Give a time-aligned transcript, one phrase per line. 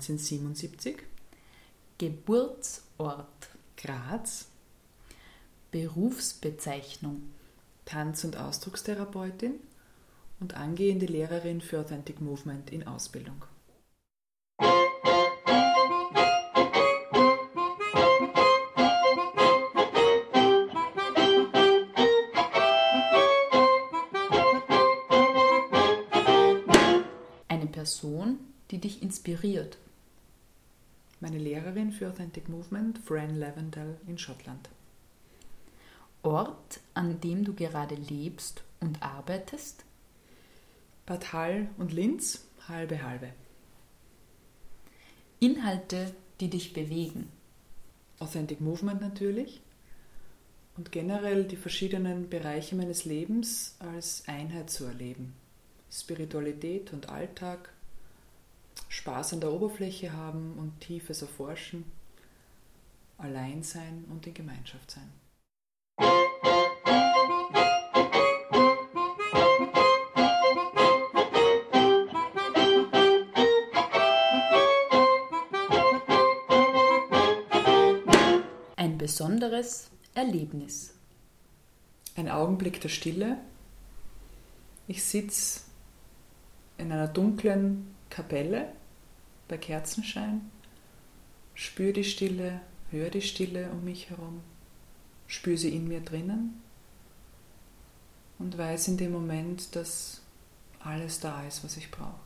[0.00, 0.96] 1977,
[1.98, 4.46] Geburtsort, Graz,
[5.70, 7.30] Berufsbezeichnung,
[7.84, 9.54] Tanz- und Ausdruckstherapeutin
[10.40, 13.44] und angehende Lehrerin für Authentic Movement in Ausbildung.
[27.48, 28.38] eine Person,
[28.70, 29.76] die dich inspiriert.
[31.20, 34.70] Meine Lehrerin für Authentic Movement, Fran Lavendale in Schottland.
[36.22, 39.84] Ort, an dem du gerade lebst und arbeitest.
[41.04, 43.32] Bad Hall und Linz, halbe halbe.
[45.40, 47.28] Inhalte, die dich bewegen.
[48.18, 49.60] Authentic Movement natürlich
[50.76, 55.34] und generell die verschiedenen Bereiche meines Lebens als Einheit zu erleben.
[55.90, 57.72] Spiritualität und Alltag,
[58.90, 61.84] Spaß an der Oberfläche haben und Tiefes erforschen,
[63.18, 65.08] allein sein und in Gemeinschaft sein.
[78.76, 80.94] Ein besonderes Erlebnis.
[82.16, 83.38] Ein Augenblick der Stille.
[84.88, 85.60] Ich sitze
[86.76, 88.72] in einer dunklen Kapelle
[89.50, 90.50] bei Kerzenschein,
[91.54, 94.40] spüre die Stille, höre die Stille um mich herum,
[95.26, 96.62] spüre sie in mir drinnen
[98.38, 100.22] und weiß in dem Moment, dass
[100.78, 102.20] alles da ist, was ich brauche.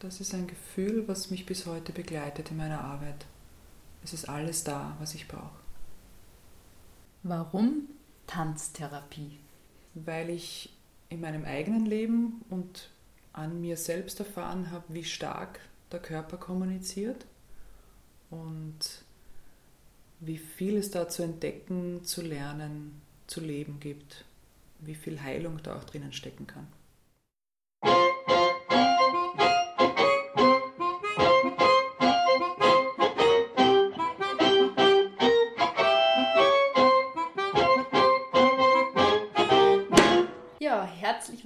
[0.00, 3.26] Das ist ein Gefühl, was mich bis heute begleitet in meiner Arbeit.
[4.02, 5.60] Es ist alles da, was ich brauche.
[7.22, 7.82] Warum
[8.26, 9.38] Tanztherapie?
[9.94, 10.70] weil ich
[11.08, 12.90] in meinem eigenen Leben und
[13.32, 15.60] an mir selbst erfahren habe, wie stark
[15.92, 17.26] der Körper kommuniziert
[18.30, 18.78] und
[20.20, 24.24] wie viel es da zu entdecken, zu lernen, zu leben gibt,
[24.80, 26.66] wie viel Heilung da auch drinnen stecken kann.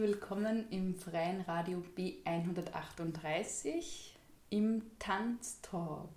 [0.05, 4.11] Willkommen im freien Radio B138
[4.51, 6.11] im Tanztalk.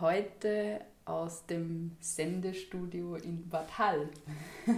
[0.00, 4.08] Heute aus dem Sendestudio in Bad Hall.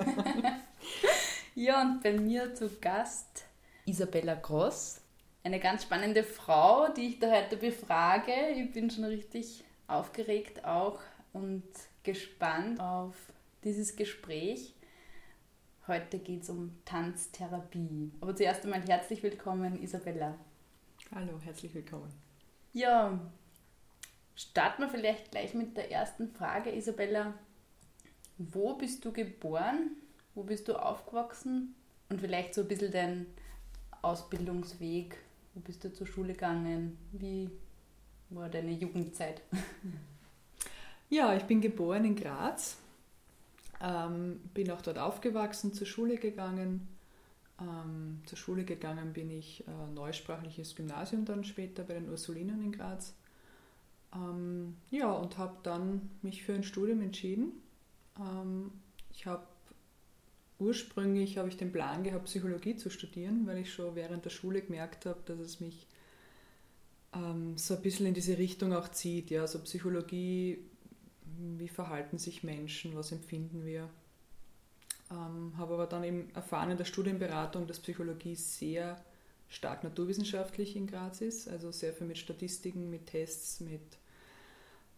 [1.54, 3.46] ja, und bei mir zu Gast
[3.86, 5.00] Isabella Gross,
[5.42, 8.34] eine ganz spannende Frau, die ich da heute befrage.
[8.54, 11.00] Ich bin schon richtig aufgeregt auch
[11.32, 11.62] und
[12.02, 13.16] gespannt auf
[13.64, 14.73] dieses Gespräch.
[15.86, 18.10] Heute geht es um Tanztherapie.
[18.22, 20.34] Aber zuerst einmal herzlich willkommen, Isabella.
[21.14, 22.10] Hallo, herzlich willkommen.
[22.72, 23.20] Ja,
[24.34, 27.34] starten wir vielleicht gleich mit der ersten Frage, Isabella.
[28.38, 29.90] Wo bist du geboren?
[30.34, 31.74] Wo bist du aufgewachsen?
[32.08, 33.26] Und vielleicht so ein bisschen dein
[34.00, 35.18] Ausbildungsweg.
[35.52, 36.96] Wo bist du zur Schule gegangen?
[37.12, 37.50] Wie
[38.30, 39.42] war deine Jugendzeit?
[41.10, 42.78] Ja, ich bin geboren in Graz,
[43.84, 46.88] ähm, bin auch dort aufgewachsen, zur Schule gegangen.
[47.60, 52.72] Ähm, zur Schule gegangen bin ich äh, neusprachliches Gymnasium dann später bei den Ursulinen in
[52.72, 53.14] Graz.
[54.14, 57.52] Ähm, ja, und habe dann mich für ein Studium entschieden.
[58.18, 58.72] Ähm,
[59.12, 59.46] ich habe
[60.58, 64.62] ursprünglich habe ich den Plan gehabt, Psychologie zu studieren, weil ich schon während der Schule
[64.62, 65.86] gemerkt habe, dass es mich
[67.14, 69.30] ähm, so ein bisschen in diese Richtung auch zieht.
[69.30, 70.58] Ja, also Psychologie,
[71.38, 73.88] wie verhalten sich Menschen, was empfinden wir.
[75.10, 79.02] Ähm, habe aber dann eben erfahren in der Studienberatung, dass Psychologie sehr
[79.48, 83.82] stark naturwissenschaftlich in Graz ist, also sehr viel mit Statistiken, mit Tests, mit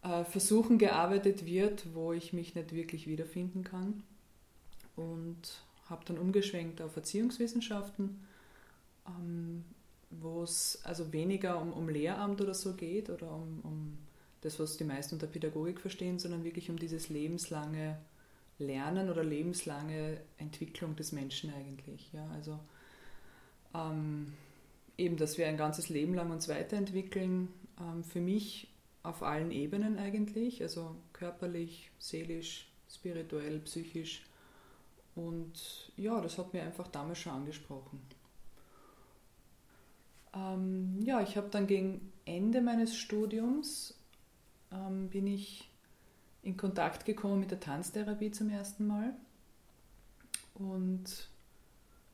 [0.03, 4.03] äh, Versuchen gearbeitet wird, wo ich mich nicht wirklich wiederfinden kann.
[4.95, 8.19] Und habe dann umgeschwenkt auf Erziehungswissenschaften,
[9.07, 9.63] ähm,
[10.09, 13.97] wo es also weniger um, um Lehramt oder so geht oder um, um
[14.47, 17.97] das, was die meisten unter Pädagogik verstehen, sondern wirklich um dieses lebenslange
[18.59, 22.11] Lernen oder lebenslange Entwicklung des Menschen eigentlich.
[22.13, 22.59] Ja, also
[23.75, 24.33] ähm,
[24.97, 27.49] eben, dass wir ein ganzes Leben lang uns weiterentwickeln.
[27.79, 28.69] Ähm, für mich
[29.03, 34.25] auf allen Ebenen eigentlich, also körperlich, seelisch, spirituell, psychisch.
[35.15, 38.01] Und ja, das hat mir einfach damals schon angesprochen.
[40.33, 43.96] Ähm, ja, ich habe dann gegen Ende meines Studiums
[44.71, 45.69] ähm, bin ich
[46.43, 49.13] in Kontakt gekommen mit der Tanztherapie zum ersten Mal
[50.55, 51.29] und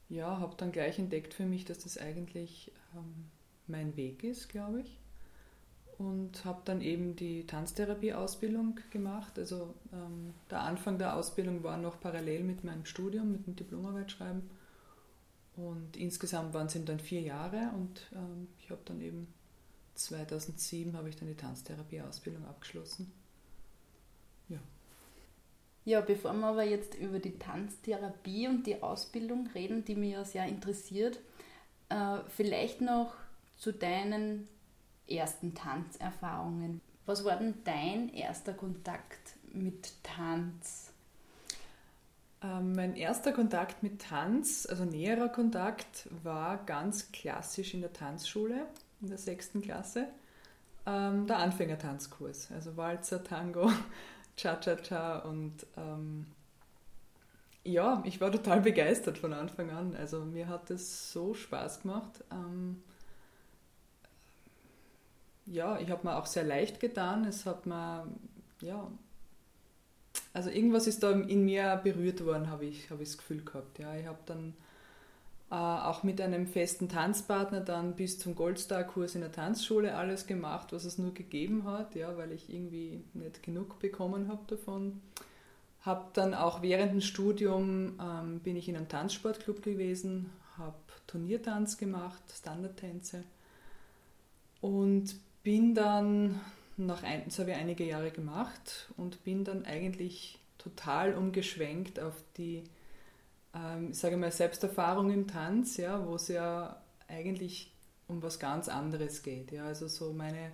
[0.10, 3.26] ja, habe dann gleich entdeckt für mich, dass das eigentlich ähm,
[3.68, 5.00] mein Weg ist, glaube ich.
[5.98, 9.38] Und habe dann eben die Tanztherapie-Ausbildung gemacht.
[9.38, 14.12] Also ähm, der Anfang der Ausbildung war noch parallel mit meinem Studium, mit dem Diplomarbeit
[14.12, 14.50] schreiben.
[15.56, 19.28] Und insgesamt waren es dann vier Jahre und ähm, ich habe dann eben
[19.96, 23.12] 2007 habe ich dann die Tanztherapie-Ausbildung abgeschlossen.
[24.50, 24.60] Ja.
[25.86, 30.24] Ja, bevor wir aber jetzt über die Tanztherapie und die Ausbildung reden, die mich ja
[30.24, 31.20] sehr interessiert,
[31.90, 33.14] äh, vielleicht noch
[33.58, 34.48] zu deinen
[35.08, 36.82] ersten Tanzerfahrungen.
[37.06, 40.92] Was war denn dein erster Kontakt mit Tanz?
[42.42, 48.68] Ähm, mein erster Kontakt mit Tanz, also näherer Kontakt, war ganz klassisch in der Tanzschule
[49.04, 50.08] in der sechsten Klasse.
[50.86, 53.72] Ähm, der Anfängertanzkurs, also Walzer, Tango,
[54.36, 56.26] Cha-Cha-Cha und ähm,
[57.64, 59.96] ja, ich war total begeistert von Anfang an.
[59.96, 62.24] Also mir hat es so Spaß gemacht.
[62.32, 62.84] Ähm,
[65.46, 67.24] ja, ich habe mir auch sehr leicht getan.
[67.24, 68.06] Es hat mir,
[68.60, 68.92] ja,
[70.34, 73.80] also irgendwas ist da in mir berührt worden, habe ich, hab ich das Gefühl gehabt.
[73.80, 74.54] Ja, ich habe dann
[75.54, 80.84] auch mit einem festen Tanzpartner dann bis zum Goldstar-Kurs in der Tanzschule alles gemacht, was
[80.84, 85.00] es nur gegeben hat, ja, weil ich irgendwie nicht genug bekommen habe davon.
[85.82, 91.78] Habe dann auch während dem Studium ähm, bin ich in einem Tanzsportclub gewesen, habe Turniertanz
[91.78, 93.24] gemacht, Standardtänze
[94.60, 96.42] und bin dann
[96.78, 102.16] nach ein, das habe ich einige Jahre gemacht und bin dann eigentlich total umgeschwenkt auf
[102.38, 102.64] die
[103.56, 107.72] ähm, ich sage mal, Selbsterfahrung im Tanz, ja, wo es ja eigentlich
[108.08, 109.52] um was ganz anderes geht.
[109.52, 109.66] Ja.
[109.66, 110.52] Also so meine,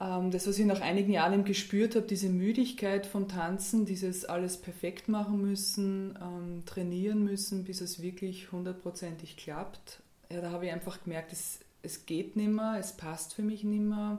[0.00, 4.56] ähm, das, was ich nach einigen Jahren gespürt habe, diese Müdigkeit von Tanzen, dieses alles
[4.56, 10.00] perfekt machen müssen, ähm, trainieren müssen, bis es wirklich hundertprozentig klappt.
[10.30, 13.62] Ja, da habe ich einfach gemerkt, es, es geht nicht mehr, es passt für mich
[13.62, 14.18] nicht mehr,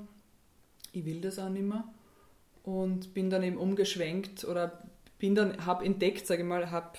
[0.94, 1.84] ich will das auch nicht mehr.
[2.64, 4.84] Und bin dann eben umgeschwenkt oder
[5.20, 6.98] bin dann, habe entdeckt, sage ich mal, habe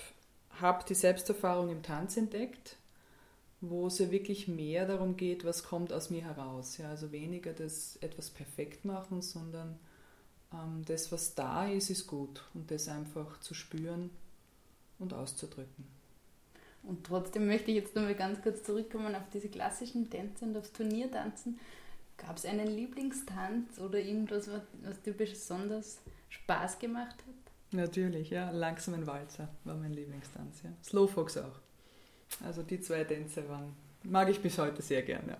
[0.61, 2.77] habe die Selbsterfahrung im Tanz entdeckt,
[3.61, 6.77] wo es ja wirklich mehr darum geht, was kommt aus mir heraus.
[6.77, 9.79] Ja, also weniger das etwas perfekt machen, sondern
[10.53, 14.09] ähm, das, was da ist, ist gut und das einfach zu spüren
[14.99, 15.85] und auszudrücken.
[16.83, 20.71] Und trotzdem möchte ich jetzt nochmal ganz kurz zurückkommen auf diese klassischen Tänze und aufs
[20.71, 21.59] Turniertanzen.
[22.15, 24.49] Gab es einen Lieblingstanz oder irgendwas,
[24.83, 27.46] was dir besonders Spaß gemacht hat?
[27.71, 28.49] Natürlich, ja.
[28.51, 30.69] Langsamen Walzer war mein Lieblingstanz, ja.
[30.83, 31.59] Slowfox auch.
[32.45, 35.37] Also die zwei Tänze waren, mag ich bis heute sehr gern, ja.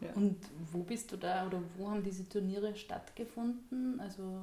[0.06, 0.12] ja.
[0.14, 0.38] Und
[0.72, 4.00] wo bist du da oder wo haben diese Turniere stattgefunden?
[4.00, 4.42] Also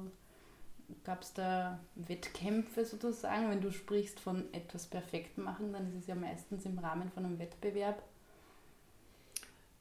[1.04, 3.50] gab es da Wettkämpfe sozusagen?
[3.50, 7.24] Wenn du sprichst von etwas perfekt machen, dann ist es ja meistens im Rahmen von
[7.24, 8.02] einem Wettbewerb.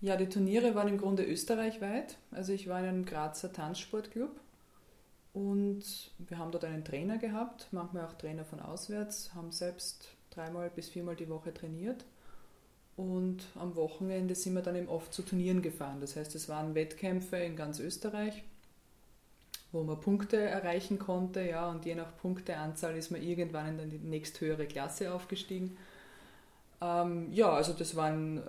[0.02, 2.18] Ja, die Turniere waren im Grunde österreichweit.
[2.32, 4.30] Also ich war in einem Grazer Tanzsportclub
[5.36, 5.84] und
[6.18, 10.88] wir haben dort einen Trainer gehabt, manchmal auch Trainer von auswärts, haben selbst dreimal bis
[10.88, 12.06] viermal die Woche trainiert.
[12.96, 16.00] Und am Wochenende sind wir dann eben oft zu Turnieren gefahren.
[16.00, 18.44] Das heißt, es waren Wettkämpfe in ganz Österreich,
[19.74, 21.42] wo man Punkte erreichen konnte.
[21.42, 25.76] Ja, und je nach Punkteanzahl ist man irgendwann in die nächsthöhere Klasse aufgestiegen.
[26.80, 28.42] Ähm, ja, also das waren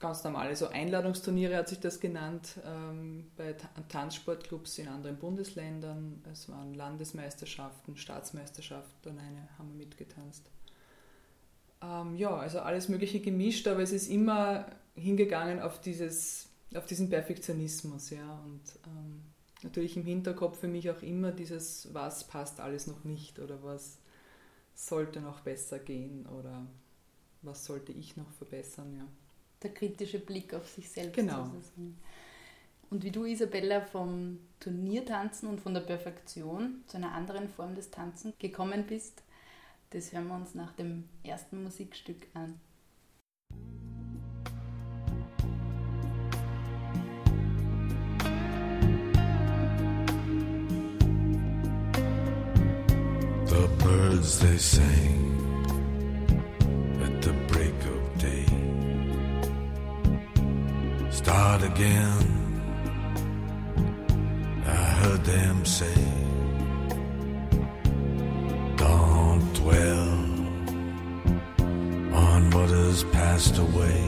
[0.00, 3.54] ganz normale, so Einladungsturniere hat sich das genannt, ähm, bei
[3.88, 6.22] Tanzsportclubs in anderen Bundesländern.
[6.30, 10.44] Es waren Landesmeisterschaften, Staatsmeisterschaften, eine haben wir mitgetanzt.
[11.82, 17.08] Ähm, ja, also alles Mögliche gemischt, aber es ist immer hingegangen auf, dieses, auf diesen
[17.08, 18.10] Perfektionismus.
[18.10, 19.22] Ja, und ähm,
[19.62, 23.98] natürlich im Hinterkopf für mich auch immer dieses, was passt alles noch nicht oder was
[24.74, 26.66] sollte noch besser gehen oder
[27.42, 29.06] was sollte ich noch verbessern, ja.
[29.64, 31.14] Der kritische Blick auf sich selbst.
[31.14, 31.46] Genau.
[31.46, 31.96] sozusagen.
[32.90, 37.90] Und wie du, Isabella, vom Turniertanzen und von der Perfektion zu einer anderen Form des
[37.90, 39.22] Tanzen gekommen bist,
[39.90, 42.60] das hören wir uns nach dem ersten Musikstück an.
[53.46, 55.23] The birds they sing
[61.24, 62.26] Start again.
[64.66, 66.04] I heard them say,
[68.76, 70.08] Don't dwell
[72.24, 74.04] on what has passed away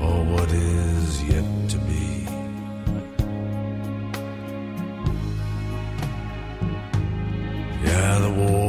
[0.00, 2.06] or what is yet to be.
[7.84, 8.65] Yeah, the war,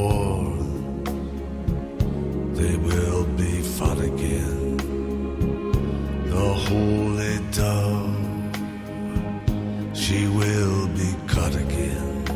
[10.08, 12.27] she will be cut again.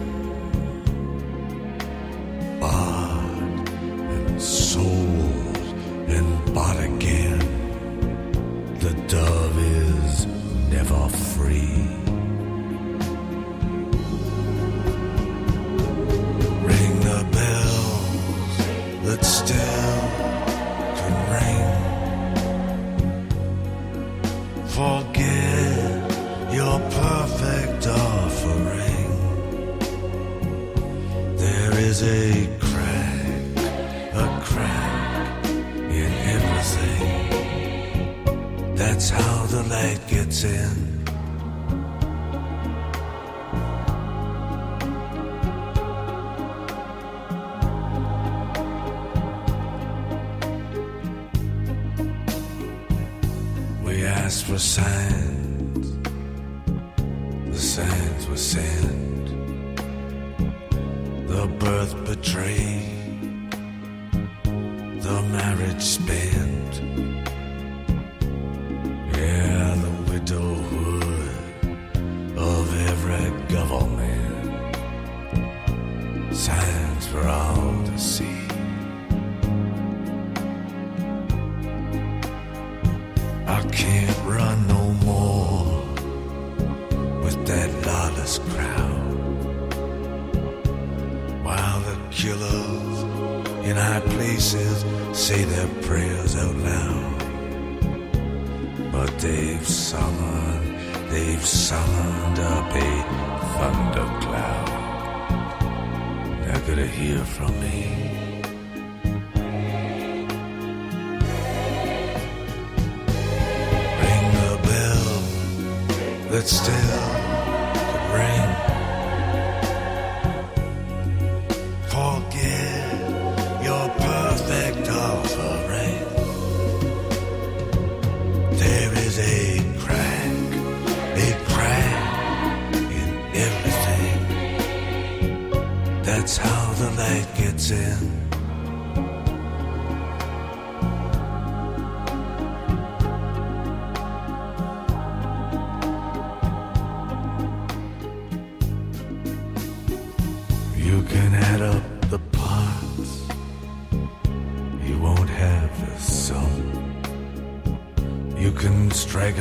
[116.48, 116.81] stay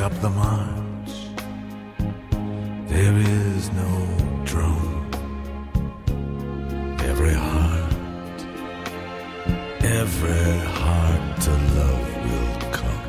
[0.00, 1.12] up the march.
[2.88, 3.92] There is no
[4.44, 5.10] drum.
[7.10, 7.92] Every heart,
[9.82, 13.06] every heart to love will come.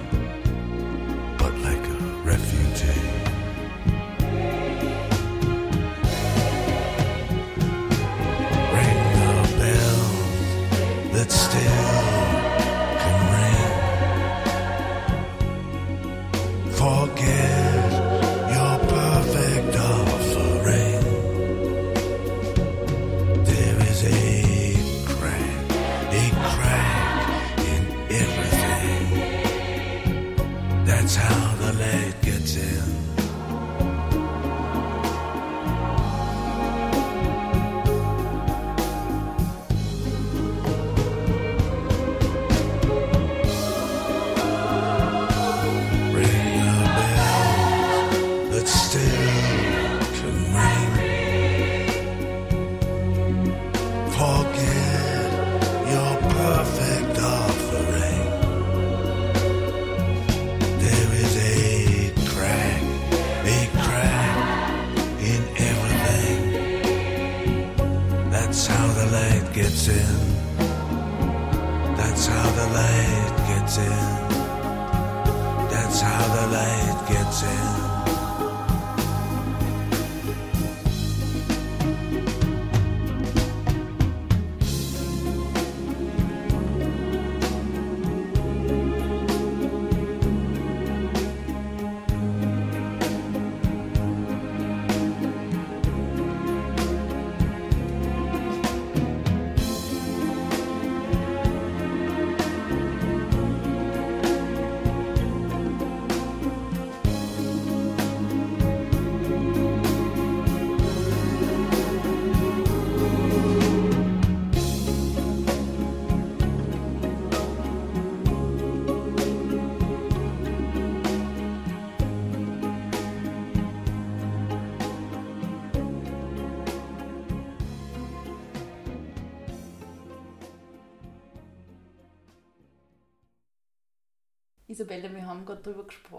[1.38, 2.00] But like a
[2.32, 3.08] refugee.
[8.76, 11.81] Ring the bells that still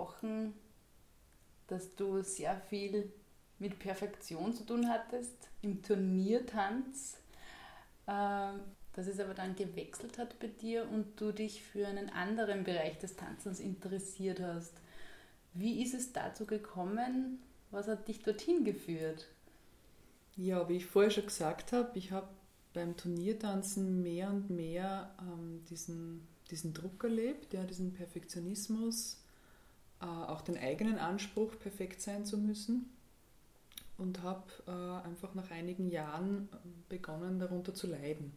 [0.02, 0.54] gesprochen,
[1.68, 3.12] dass du sehr viel
[3.58, 7.16] mit Perfektion zu tun hattest im Turniertanz,
[8.06, 8.52] äh,
[8.94, 12.98] dass es aber dann gewechselt hat bei dir und du dich für einen anderen Bereich
[12.98, 14.74] des Tanzens interessiert hast.
[15.54, 17.40] Wie ist es dazu gekommen?
[17.70, 19.28] Was hat dich dorthin geführt?
[20.36, 22.28] Ja, wie ich vorher schon gesagt habe, ich habe
[22.74, 29.21] beim Turniertanzen mehr und mehr ähm, diesen diesen Druck erlebt, ja, diesen Perfektionismus,
[30.06, 32.90] auch den eigenen Anspruch, perfekt sein zu müssen.
[33.98, 36.48] Und habe äh, einfach nach einigen Jahren
[36.88, 38.32] begonnen, darunter zu leiden.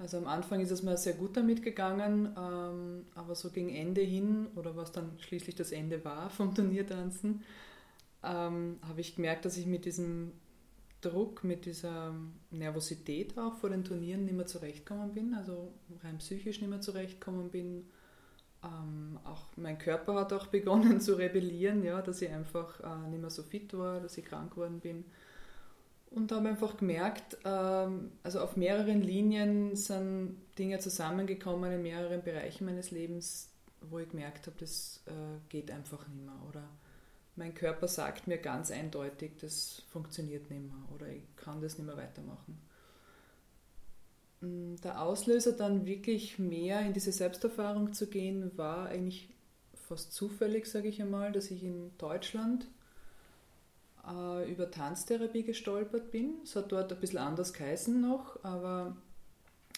[0.00, 4.00] Also am Anfang ist es mir sehr gut damit gegangen, ähm, aber so gegen Ende
[4.00, 7.42] hin, oder was dann schließlich das Ende war vom Turniertanzen,
[8.22, 10.32] ähm, habe ich gemerkt, dass ich mit diesem
[11.02, 12.14] Druck, mit dieser
[12.50, 15.72] Nervosität auch vor den Turnieren nicht mehr zurechtgekommen bin, also
[16.02, 17.84] rein psychisch nicht mehr zurechtgekommen bin.
[18.62, 23.20] Ähm, auch mein Körper hat auch begonnen zu rebellieren, ja, dass ich einfach äh, nicht
[23.20, 25.04] mehr so fit war, dass ich krank geworden bin.
[26.10, 32.66] Und habe einfach gemerkt, ähm, also auf mehreren Linien sind Dinge zusammengekommen in mehreren Bereichen
[32.66, 33.48] meines Lebens,
[33.80, 36.34] wo ich gemerkt habe, das äh, geht einfach nicht mehr.
[36.48, 36.68] Oder
[37.36, 41.86] mein Körper sagt mir ganz eindeutig, das funktioniert nicht mehr oder ich kann das nicht
[41.86, 42.58] mehr weitermachen.
[44.40, 49.28] Mm, der Auslöser dann wirklich mehr in diese Selbsterfahrung zu gehen, war eigentlich
[49.74, 52.66] fast zufällig, sage ich einmal, dass ich in Deutschland
[54.06, 56.34] äh, über Tanztherapie gestolpert bin.
[56.44, 58.96] Es hat dort ein bisschen anders geheißen noch, aber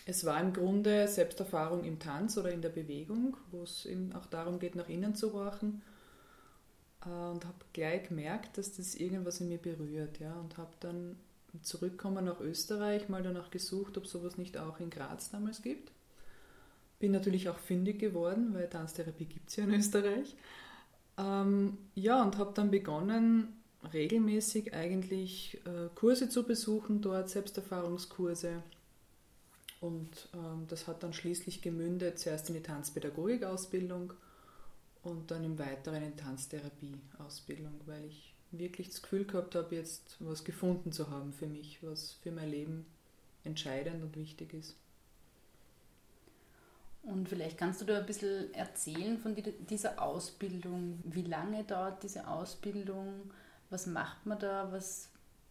[0.04, 4.26] es war im Grunde Selbsterfahrung im Tanz oder in der Bewegung, wo es eben auch
[4.26, 5.82] darum geht, nach innen zu horchen
[7.04, 10.18] äh, und habe gleich gemerkt, dass das irgendwas in mir berührt.
[10.18, 11.16] Ja, und habe dann
[11.60, 15.92] zurückkommen nach Österreich mal danach gesucht, ob sowas nicht auch in Graz damals gibt.
[16.98, 20.36] Bin natürlich auch fündig geworden, weil Tanztherapie gibt es ja in Österreich.
[21.18, 23.48] Ähm, ja, und habe dann begonnen,
[23.92, 28.62] regelmäßig eigentlich äh, Kurse zu besuchen, dort Selbsterfahrungskurse.
[29.80, 34.12] Und ähm, das hat dann schließlich gemündet, zuerst in die Tanzpädagogik-Ausbildung
[35.02, 40.44] und dann im Weiteren in Tanztherapie-Ausbildung, weil ich wirklich das Gefühl gehabt habe, jetzt was
[40.44, 42.86] gefunden zu haben für mich, was für mein Leben
[43.44, 44.76] entscheidend und wichtig ist.
[47.02, 49.36] Und vielleicht kannst du da ein bisschen erzählen von
[49.68, 51.00] dieser Ausbildung.
[51.04, 53.32] Wie lange dauert diese Ausbildung?
[53.70, 54.70] Was macht man da?
[54.70, 55.08] Was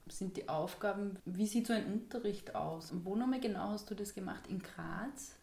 [0.07, 1.17] sind die Aufgaben?
[1.25, 2.91] Wie sieht so ein Unterricht aus?
[2.91, 4.47] Und wo nochmal genau hast du das gemacht?
[4.47, 5.35] In Graz?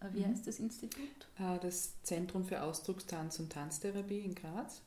[0.00, 0.32] Äh, wie mhm.
[0.32, 1.28] heißt das Institut?
[1.38, 4.82] Äh, das Zentrum für Ausdruckstanz und Tanztherapie in Graz.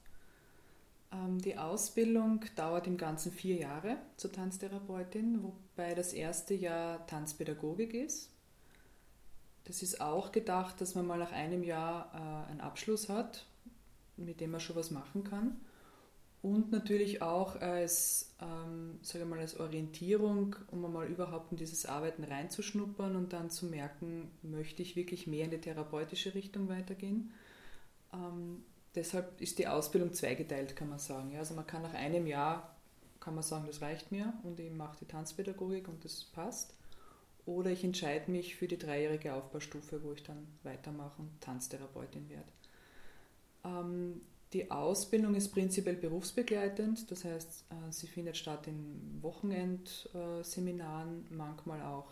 [1.11, 7.93] Ähm, die Ausbildung dauert im Ganzen vier Jahre zur Tanztherapeutin, wobei das erste Jahr Tanzpädagogik
[7.93, 8.29] ist.
[9.65, 13.45] Das ist auch gedacht, dass man mal nach einem Jahr äh, einen Abschluss hat,
[14.17, 15.59] mit dem man schon was machen kann
[16.41, 22.23] und natürlich auch als, ähm, sage mal, als Orientierung, um einmal überhaupt in dieses Arbeiten
[22.23, 27.31] reinzuschnuppern und dann zu merken, möchte ich wirklich mehr in die therapeutische Richtung weitergehen.
[28.11, 28.63] Ähm,
[28.95, 31.31] deshalb ist die Ausbildung zweigeteilt, kann man sagen.
[31.31, 32.75] Ja, also man kann nach einem Jahr,
[33.19, 36.73] kann man sagen, das reicht mir und ich mache die Tanzpädagogik und das passt.
[37.45, 42.51] Oder ich entscheide mich für die dreijährige Aufbaustufe, wo ich dann weitermache und Tanztherapeutin werde.
[43.63, 44.21] Ähm,
[44.53, 52.09] die Ausbildung ist prinzipiell berufsbegleitend, das heißt, äh, sie findet statt in Wochenendseminaren, manchmal auch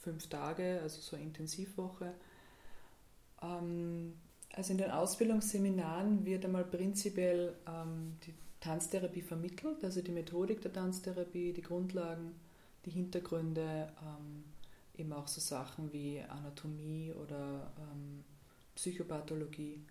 [0.00, 2.14] fünf Tage, also so Intensivwoche.
[4.52, 10.72] Also in den Ausbildungsseminaren wird einmal prinzipiell ähm, die Tanztherapie vermittelt, also die Methodik der
[10.72, 12.34] Tanztherapie, die Grundlagen,
[12.84, 14.44] die Hintergründe, ähm,
[14.96, 18.24] eben auch so Sachen wie Anatomie oder ähm,
[18.74, 19.82] Psychopathologie.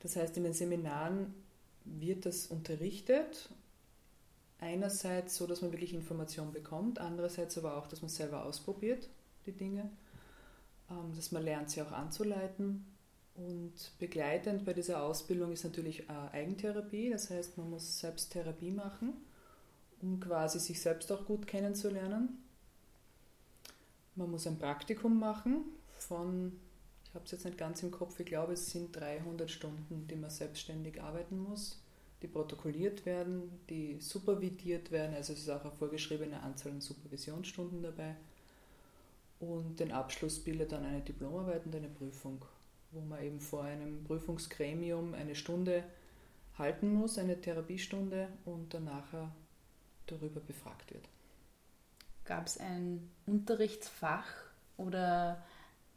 [0.00, 1.34] Das heißt, in den Seminaren
[1.84, 3.50] wird das unterrichtet.
[4.58, 9.08] Einerseits so, dass man wirklich Informationen bekommt, andererseits aber auch, dass man selber ausprobiert,
[9.44, 9.90] die Dinge,
[10.90, 12.86] ähm, dass man lernt, sie auch anzuleiten.
[13.34, 19.14] Und begleitend bei dieser Ausbildung ist natürlich Eigentherapie, das heißt, man muss selbst Therapie machen,
[20.00, 22.38] um quasi sich selbst auch gut kennenzulernen.
[24.14, 25.64] Man muss ein Praktikum machen
[25.98, 26.52] von,
[27.08, 30.14] ich habe es jetzt nicht ganz im Kopf, ich glaube, es sind 300 Stunden, die
[30.14, 31.82] man selbstständig arbeiten muss,
[32.22, 37.82] die protokolliert werden, die supervidiert werden, also es ist auch eine vorgeschriebene Anzahl an Supervisionsstunden
[37.82, 38.14] dabei.
[39.40, 42.44] Und den Abschluss bildet dann eine Diplomarbeit und eine Prüfung,
[42.94, 45.84] wo man eben vor einem Prüfungsgremium eine Stunde
[46.56, 49.06] halten muss, eine Therapiestunde und danach
[50.06, 51.08] darüber befragt wird.
[52.24, 54.26] Gab es ein Unterrichtsfach
[54.76, 55.42] oder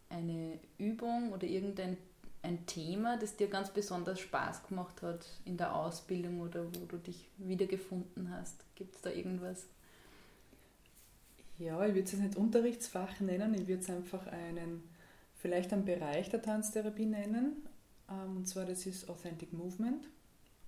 [0.09, 1.97] eine Übung oder irgendein
[2.43, 6.97] ein Thema, das dir ganz besonders Spaß gemacht hat in der Ausbildung oder wo du
[6.97, 8.63] dich wiedergefunden hast?
[8.75, 9.65] Gibt es da irgendwas?
[11.57, 14.83] Ja, ich würde es nicht Unterrichtsfach nennen, ich würde es einfach einen,
[15.37, 17.67] vielleicht einen Bereich der Tanztherapie nennen.
[18.09, 20.07] Ähm, und zwar das ist Authentic Movement.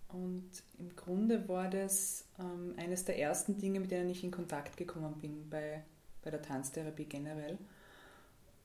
[0.10, 4.76] Und im Grunde war das ähm, eines der ersten Dinge, mit denen ich in Kontakt
[4.78, 5.84] gekommen bin bei,
[6.24, 7.58] bei der Tanztherapie generell.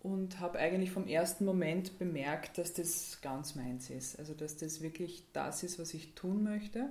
[0.00, 4.18] Und habe eigentlich vom ersten Moment bemerkt, dass das ganz meins ist.
[4.18, 6.90] Also dass das wirklich das ist, was ich tun möchte.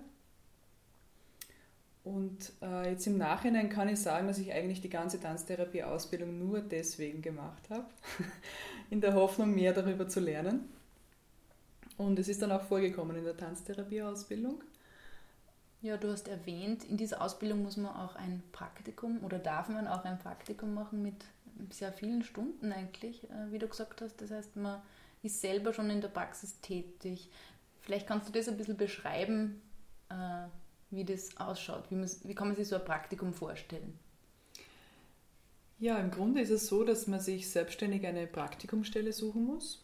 [2.03, 6.59] Und äh, jetzt im Nachhinein kann ich sagen, dass ich eigentlich die ganze Tanztherapie-Ausbildung nur
[6.59, 7.85] deswegen gemacht habe,
[8.89, 10.69] in der Hoffnung, mehr darüber zu lernen.
[11.97, 14.61] Und es ist dann auch vorgekommen in der Tanztherapie-Ausbildung.
[15.81, 19.87] Ja, du hast erwähnt, in dieser Ausbildung muss man auch ein Praktikum oder darf man
[19.87, 21.25] auch ein Praktikum machen mit
[21.69, 24.21] sehr vielen Stunden eigentlich, äh, wie du gesagt hast.
[24.21, 24.81] Das heißt, man
[25.21, 27.29] ist selber schon in der Praxis tätig.
[27.81, 29.61] Vielleicht kannst du das ein bisschen beschreiben,
[30.09, 30.47] äh,
[30.95, 31.85] wie das ausschaut.
[31.89, 33.97] Wie, wie kann man sich so ein Praktikum vorstellen?
[35.79, 39.83] Ja, im Grunde ist es so, dass man sich selbstständig eine Praktikumstelle suchen muss.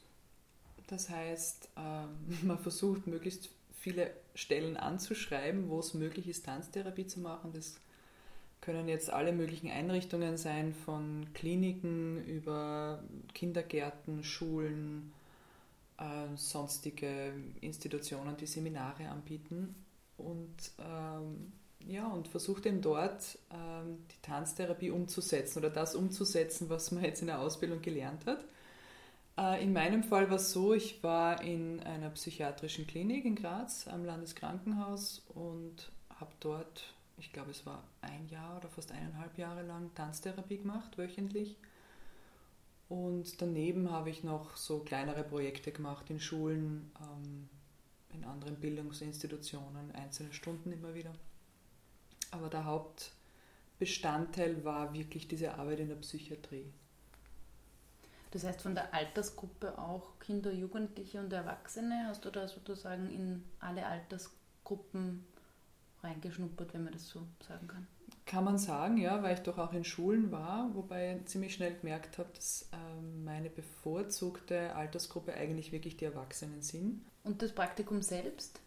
[0.88, 2.10] Das heißt, ähm,
[2.44, 7.52] man versucht möglichst viele Stellen anzuschreiben, wo es möglich ist, Tanztherapie zu machen.
[7.54, 7.80] Das
[8.62, 15.14] können jetzt alle möglichen Einrichtungen sein, von Kliniken über Kindergärten, Schulen,
[15.98, 19.76] äh, sonstige Institutionen, die Seminare anbieten.
[20.20, 21.54] Und ähm,
[21.88, 27.22] ja, und versucht eben dort ähm, die Tanztherapie umzusetzen oder das umzusetzen, was man jetzt
[27.22, 28.46] in der Ausbildung gelernt hat.
[29.38, 33.88] Äh, in meinem Fall war es so, ich war in einer psychiatrischen Klinik in Graz
[33.88, 39.64] am Landeskrankenhaus und habe dort, ich glaube es war ein Jahr oder fast eineinhalb Jahre
[39.64, 41.56] lang Tanztherapie gemacht, wöchentlich.
[42.90, 47.48] Und daneben habe ich noch so kleinere Projekte gemacht in Schulen, ähm,
[48.14, 51.14] in anderen Bildungsinstitutionen, einzelne Stunden immer wieder.
[52.32, 56.72] Aber der Hauptbestandteil war wirklich diese Arbeit in der Psychiatrie.
[58.32, 63.44] Das heißt, von der Altersgruppe auch Kinder, Jugendliche und Erwachsene, hast du da sozusagen in
[63.60, 65.26] alle Altersgruppen
[66.04, 67.88] reingeschnuppert, wenn man das so sagen kann?
[68.30, 71.74] Kann man sagen, ja, weil ich doch auch in Schulen war, wobei ich ziemlich schnell
[71.74, 77.02] gemerkt habe, dass ähm, meine bevorzugte Altersgruppe eigentlich wirklich die Erwachsenen sind.
[77.24, 78.62] Und das Praktikum selbst?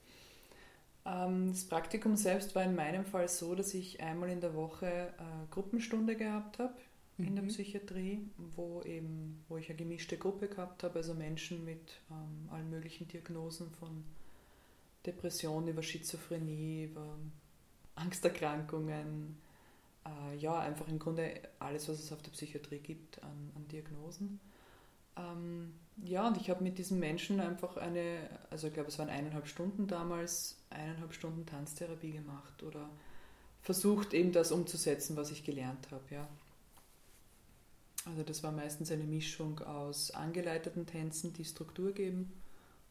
[1.07, 4.87] Ähm, das Praktikum selbst war in meinem Fall so, dass ich einmal in der Woche
[4.87, 6.75] äh, Gruppenstunde gehabt habe
[7.18, 7.48] in der mhm.
[7.48, 8.20] Psychiatrie,
[8.57, 13.07] wo eben, wo ich eine gemischte Gruppe gehabt habe, also Menschen mit ähm, allen möglichen
[13.07, 14.03] Diagnosen von
[15.07, 17.16] Depression über Schizophrenie, über
[17.94, 19.37] Angsterkrankungen,
[20.07, 24.41] äh, ja, einfach im Grunde alles, was es auf der Psychiatrie gibt an, an Diagnosen.
[25.17, 29.11] Ähm, ja, und ich habe mit diesen Menschen einfach eine, also ich glaube, es waren
[29.11, 32.88] eineinhalb Stunden damals, eineinhalb Stunden Tanztherapie gemacht oder
[33.61, 36.29] versucht eben das umzusetzen, was ich gelernt habe, ja.
[38.05, 42.33] Also das war meistens eine Mischung aus angeleiteten Tänzen, die Struktur geben,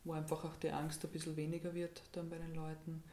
[0.05, 3.03] wo einfach auch die Angst ein bisschen weniger wird dann bei den Leuten.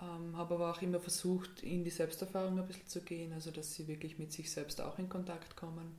[0.00, 3.74] Ähm, habe aber auch immer versucht, in die Selbsterfahrung ein bisschen zu gehen, also dass
[3.74, 5.96] sie wirklich mit sich selbst auch in Kontakt kommen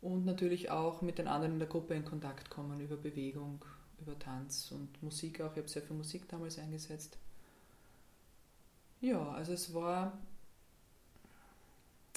[0.00, 3.64] und natürlich auch mit den anderen in der Gruppe in Kontakt kommen über Bewegung,
[4.00, 5.52] über Tanz und Musik auch.
[5.52, 7.16] Ich habe sehr viel Musik damals eingesetzt.
[9.00, 10.18] Ja, also es war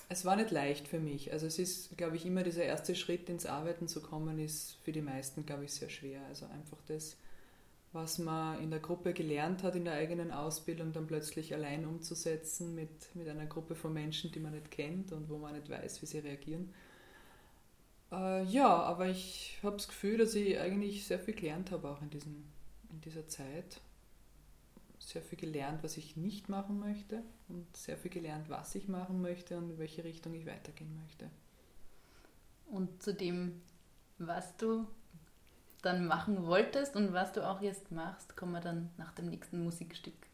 [0.10, 1.32] es war nicht leicht für mich.
[1.34, 4.92] Also es ist, glaube ich, immer dieser erste Schritt ins Arbeiten zu kommen, ist für
[4.92, 6.22] die meisten, glaube ich, sehr schwer.
[6.28, 7.18] Also einfach das,
[7.96, 12.76] was man in der Gruppe gelernt hat, in der eigenen Ausbildung, dann plötzlich allein umzusetzen
[12.76, 16.02] mit, mit einer Gruppe von Menschen, die man nicht kennt und wo man nicht weiß,
[16.02, 16.74] wie sie reagieren.
[18.12, 22.02] Äh, ja, aber ich habe das Gefühl, dass ich eigentlich sehr viel gelernt habe auch
[22.02, 22.44] in, diesem,
[22.92, 23.80] in dieser Zeit.
[25.00, 29.22] Sehr viel gelernt, was ich nicht machen möchte und sehr viel gelernt, was ich machen
[29.22, 31.30] möchte und in welche Richtung ich weitergehen möchte.
[32.66, 33.62] Und zu dem,
[34.18, 34.86] was du
[35.86, 39.64] dann machen wolltest und was du auch jetzt machst, kommen wir dann nach dem nächsten
[39.64, 40.25] Musikstück.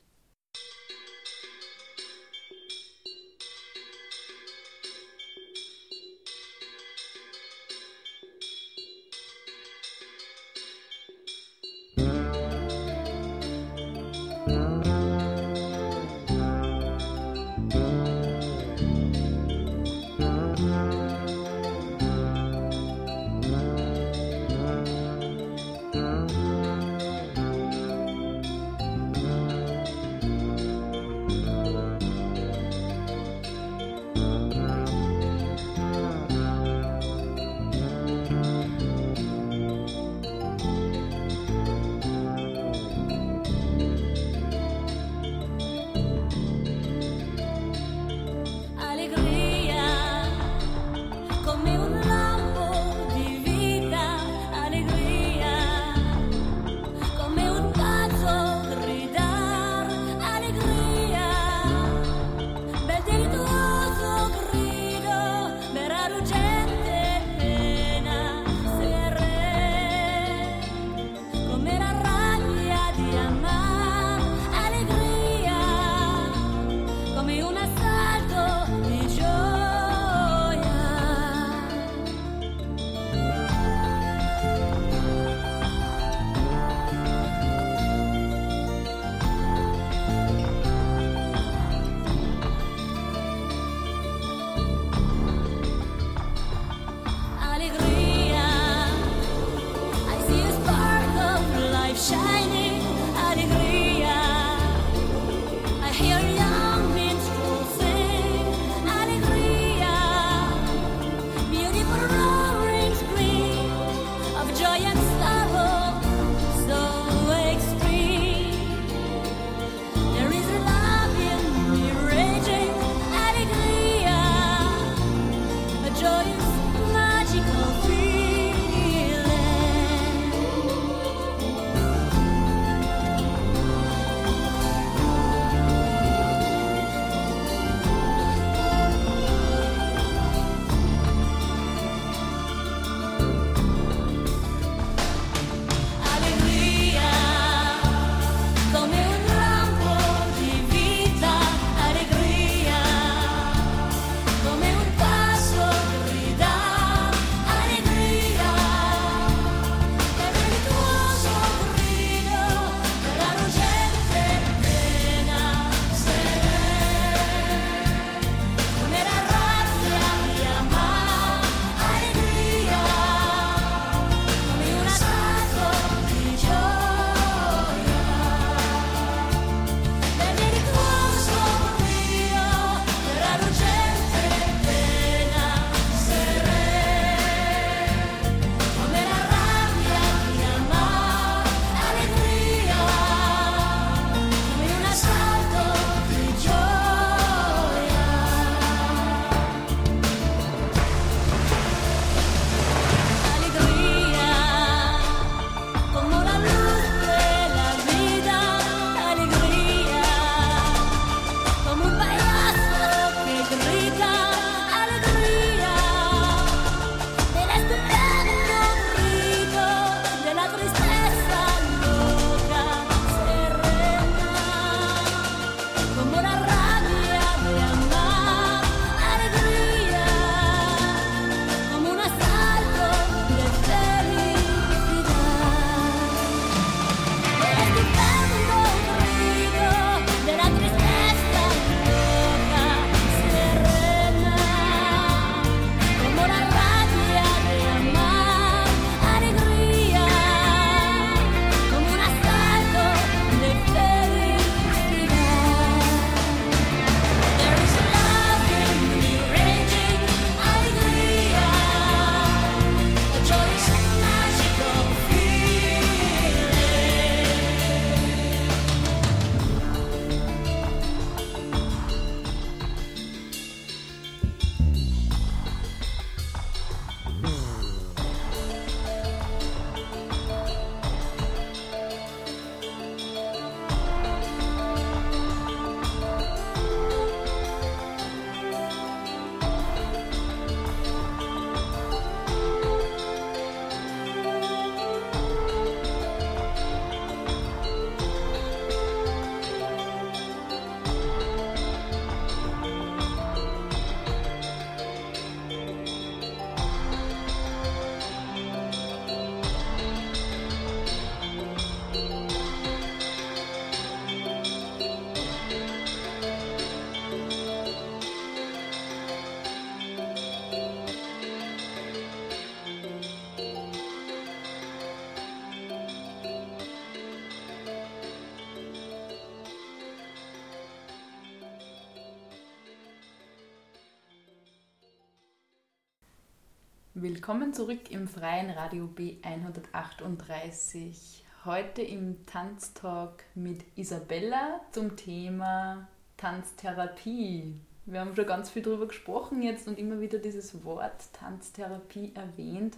[337.01, 341.23] Willkommen zurück im freien Radio B138.
[341.45, 345.87] Heute im Tanztalk mit Isabella zum Thema
[346.17, 347.55] Tanztherapie.
[347.87, 352.77] Wir haben schon ganz viel darüber gesprochen jetzt und immer wieder dieses Wort Tanztherapie erwähnt.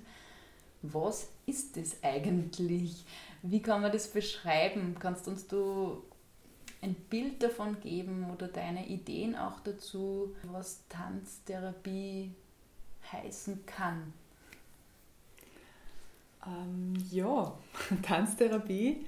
[0.81, 3.03] Was ist es eigentlich?
[3.41, 4.95] Wie kann man das beschreiben?
[5.01, 6.01] Kannst uns du
[6.81, 12.33] ein Bild davon geben oder deine Ideen auch dazu, was Tanztherapie
[13.13, 14.13] heißen kann?
[16.45, 17.57] Ähm, ja,
[18.01, 19.05] Tanztherapie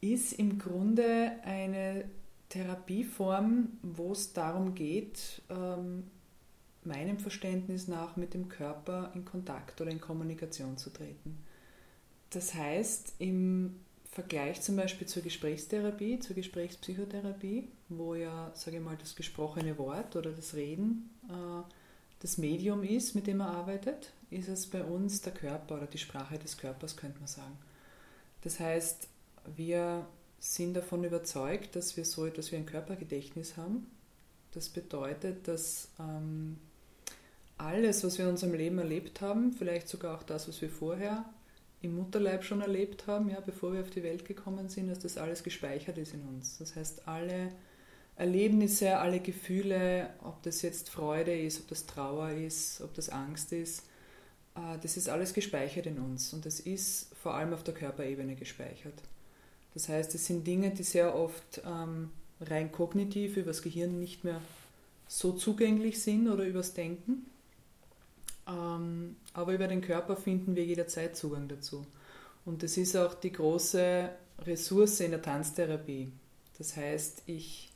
[0.00, 2.04] ist im Grunde eine
[2.48, 6.04] Therapieform, wo es darum geht, ähm,
[6.84, 11.38] meinem Verständnis nach mit dem Körper in Kontakt oder in Kommunikation zu treten.
[12.30, 13.76] Das heißt, im
[14.10, 20.16] Vergleich zum Beispiel zur Gesprächstherapie, zur Gesprächspsychotherapie, wo ja, sage ich mal, das gesprochene Wort
[20.16, 21.62] oder das Reden äh,
[22.20, 25.98] das Medium ist, mit dem man arbeitet, ist es bei uns der Körper oder die
[25.98, 27.58] Sprache des Körpers, könnte man sagen.
[28.42, 29.08] Das heißt,
[29.56, 30.06] wir
[30.38, 33.86] sind davon überzeugt, dass wir so etwas wie ein Körpergedächtnis haben.
[34.52, 36.58] Das bedeutet, dass ähm,
[37.58, 41.24] alles, was wir in unserem Leben erlebt haben, vielleicht sogar auch das, was wir vorher
[41.82, 45.16] im Mutterleib schon erlebt haben, ja, bevor wir auf die Welt gekommen sind, dass das
[45.16, 46.58] alles gespeichert ist in uns.
[46.58, 47.52] Das heißt, alle
[48.20, 53.52] Erlebnisse, alle Gefühle, ob das jetzt Freude ist, ob das Trauer ist, ob das Angst
[53.52, 53.84] ist,
[54.54, 58.36] äh, das ist alles gespeichert in uns und das ist vor allem auf der Körperebene
[58.36, 58.94] gespeichert.
[59.72, 62.10] Das heißt, es sind Dinge, die sehr oft ähm,
[62.42, 64.42] rein kognitiv übers Gehirn nicht mehr
[65.08, 67.24] so zugänglich sind oder übers Denken.
[68.46, 71.86] Ähm, aber über den Körper finden wir jederzeit Zugang dazu.
[72.44, 76.10] Und das ist auch die große Ressource in der Tanztherapie.
[76.58, 77.69] Das heißt, ich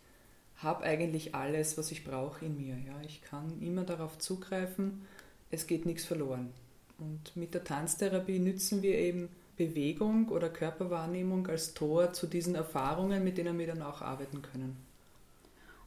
[0.64, 2.76] habe eigentlich alles, was ich brauche in mir.
[2.76, 3.00] Ja.
[3.04, 5.02] Ich kann immer darauf zugreifen,
[5.50, 6.52] es geht nichts verloren.
[6.98, 13.22] Und mit der Tanztherapie nützen wir eben Bewegung oder Körperwahrnehmung als Tor zu diesen Erfahrungen,
[13.22, 14.76] mit denen wir dann auch arbeiten können.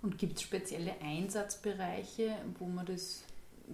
[0.01, 3.23] Und gibt es spezielle Einsatzbereiche, wo man das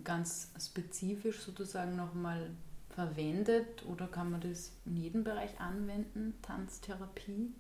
[0.04, 2.50] ganz spezifisch sozusagen nochmal
[2.96, 7.52] verwendet oder kann man das in jedem Bereich anwenden, Tanztherapie?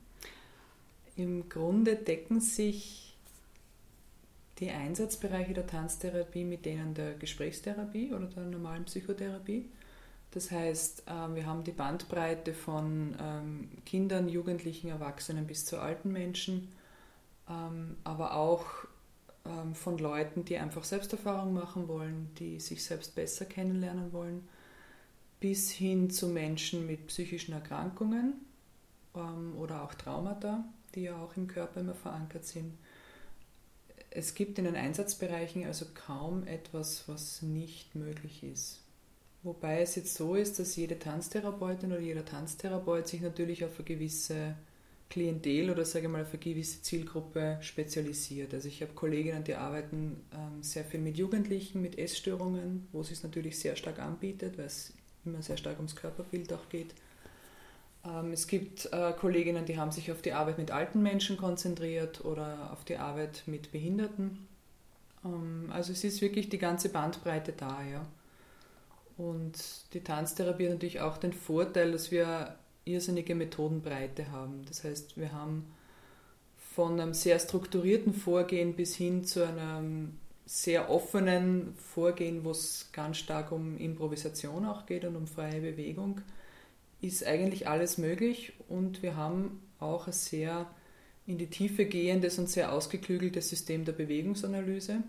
[1.15, 3.12] Im Grunde decken sich
[4.63, 9.69] die Einsatzbereiche der Tanztherapie mit denen der Gesprächstherapie oder der normalen Psychotherapie.
[10.31, 16.11] Das heißt, ähm, wir haben die Bandbreite von ähm, Kindern, Jugendlichen, Erwachsenen bis zu alten
[16.11, 16.69] Menschen,
[17.49, 18.65] ähm, aber auch
[19.73, 24.47] von Leuten, die einfach Selbsterfahrung machen wollen, die sich selbst besser kennenlernen wollen,
[25.41, 28.35] bis hin zu Menschen mit psychischen Erkrankungen
[29.57, 30.63] oder auch Traumata,
[30.95, 32.71] die ja auch im Körper immer verankert sind
[34.15, 38.79] es gibt in den Einsatzbereichen also kaum etwas, was nicht möglich ist.
[39.41, 43.85] Wobei es jetzt so ist, dass jede Tanztherapeutin oder jeder Tanztherapeut sich natürlich auf eine
[43.85, 44.55] gewisse
[45.09, 48.53] Klientel oder sage mal auf eine gewisse Zielgruppe spezialisiert.
[48.53, 53.09] Also ich habe Kolleginnen, die arbeiten ähm, sehr viel mit Jugendlichen, mit Essstörungen, wo es
[53.09, 54.93] sich natürlich sehr stark anbietet, weil es
[55.25, 56.93] immer sehr stark ums Körperbild auch geht.
[58.05, 62.23] Ähm, es gibt äh, Kolleginnen, die haben sich auf die Arbeit mit alten Menschen konzentriert
[62.25, 64.47] oder auf die Arbeit mit Behinderten.
[65.25, 68.05] Ähm, also es ist wirklich die ganze Bandbreite da, ja.
[69.17, 69.53] Und
[69.93, 74.65] die Tanztherapie hat natürlich auch den Vorteil, dass wir irrsinnige Methodenbreite haben.
[74.67, 75.71] Das heißt, wir haben
[76.73, 83.17] von einem sehr strukturierten Vorgehen bis hin zu einem sehr offenen Vorgehen, wo es ganz
[83.17, 86.21] stark um Improvisation auch geht und um freie Bewegung
[87.03, 90.67] ist eigentlich alles möglich und wir haben auch ein sehr
[91.25, 95.03] in die Tiefe gehendes und sehr ausgeklügeltes System der Bewegungsanalyse,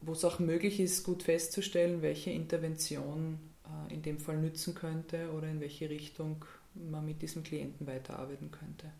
[0.00, 5.30] wo es auch möglich ist, gut festzustellen, welche Intervention äh, in dem Fall nützen könnte
[5.32, 6.44] oder in welche Richtung
[6.74, 8.90] man mit diesem Klienten weiterarbeiten könnte.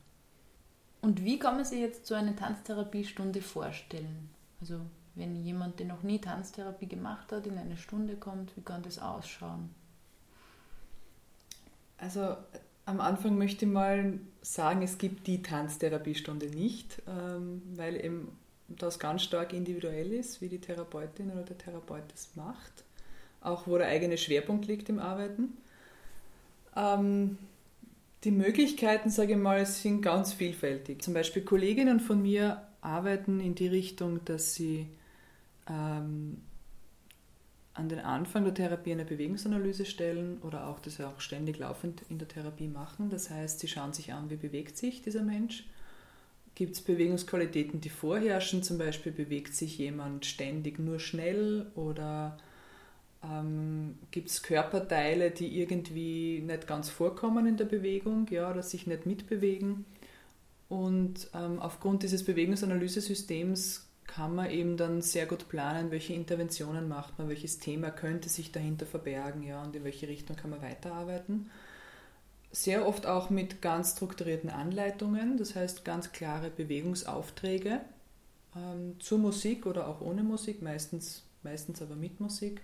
[1.00, 4.30] Und wie kann man sich jetzt so eine Tanztherapiestunde vorstellen?
[4.60, 4.80] Also
[5.14, 8.98] wenn jemand, der noch nie Tanztherapie gemacht hat, in eine Stunde kommt, wie kann das
[8.98, 9.70] ausschauen?
[12.02, 12.36] Also
[12.84, 18.36] am Anfang möchte ich mal sagen, es gibt die Tanztherapiestunde nicht, ähm, weil eben
[18.68, 22.84] das ganz stark individuell ist, wie die Therapeutin oder der Therapeut das macht,
[23.40, 25.56] auch wo der eigene Schwerpunkt liegt im Arbeiten.
[26.74, 27.38] Ähm,
[28.24, 31.02] die Möglichkeiten, sage ich mal, sind ganz vielfältig.
[31.02, 34.88] Zum Beispiel Kolleginnen von mir arbeiten in die Richtung, dass sie
[35.68, 36.38] ähm,
[37.74, 42.18] an den Anfang der Therapie eine Bewegungsanalyse stellen oder auch das auch ständig laufend in
[42.18, 43.08] der Therapie machen.
[43.08, 45.64] Das heißt, sie schauen sich an, wie bewegt sich dieser Mensch.
[46.54, 48.62] Gibt es Bewegungsqualitäten, die vorherrschen?
[48.62, 52.38] Zum Beispiel bewegt sich jemand ständig nur schnell oder
[53.24, 58.86] ähm, gibt es Körperteile, die irgendwie nicht ganz vorkommen in der Bewegung, ja, oder sich
[58.86, 59.86] nicht mitbewegen.
[60.68, 67.18] Und ähm, aufgrund dieses Bewegungsanalysesystems kann man eben dann sehr gut planen, welche Interventionen macht
[67.18, 71.50] man, welches Thema könnte sich dahinter verbergen, ja, und in welche Richtung kann man weiterarbeiten.
[72.50, 77.80] Sehr oft auch mit ganz strukturierten Anleitungen, das heißt ganz klare Bewegungsaufträge
[78.54, 82.60] ähm, zur Musik oder auch ohne Musik, meistens, meistens aber mit Musik.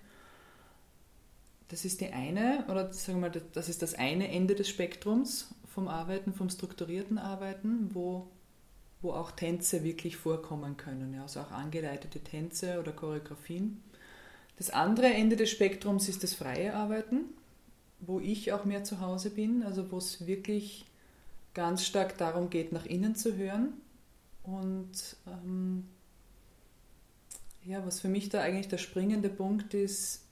[1.68, 5.54] Das ist die eine, oder sagen wir mal, das ist das eine Ende des Spektrums
[5.66, 8.28] vom Arbeiten, vom strukturierten Arbeiten, wo,
[9.00, 13.82] wo auch Tänze wirklich vorkommen können, ja, also auch angeleitete Tänze oder Choreografien.
[14.56, 17.26] Das andere Ende des Spektrums ist das freie Arbeiten,
[18.00, 20.84] wo ich auch mehr zu Hause bin, also wo es wirklich
[21.54, 23.74] ganz stark darum geht, nach innen zu hören.
[24.42, 25.84] Und ähm,
[27.64, 30.22] ja, was für mich da eigentlich der springende Punkt ist,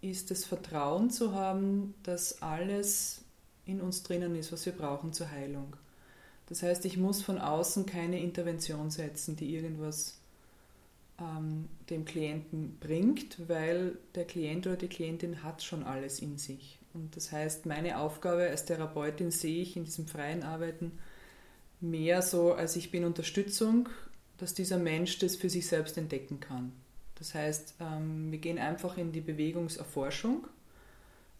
[0.00, 3.22] ist das Vertrauen zu haben, dass alles
[3.64, 5.76] in uns drinnen ist, was wir brauchen zur Heilung.
[6.50, 10.18] Das heißt, ich muss von außen keine Intervention setzen, die irgendwas
[11.18, 16.78] ähm, dem Klienten bringt, weil der Klient oder die Klientin hat schon alles in sich.
[16.92, 20.98] Und das heißt, meine Aufgabe als Therapeutin sehe ich in diesem freien Arbeiten
[21.80, 23.88] mehr so, als ich bin Unterstützung,
[24.38, 26.72] dass dieser Mensch das für sich selbst entdecken kann.
[27.14, 30.48] Das heißt, ähm, wir gehen einfach in die Bewegungserforschung,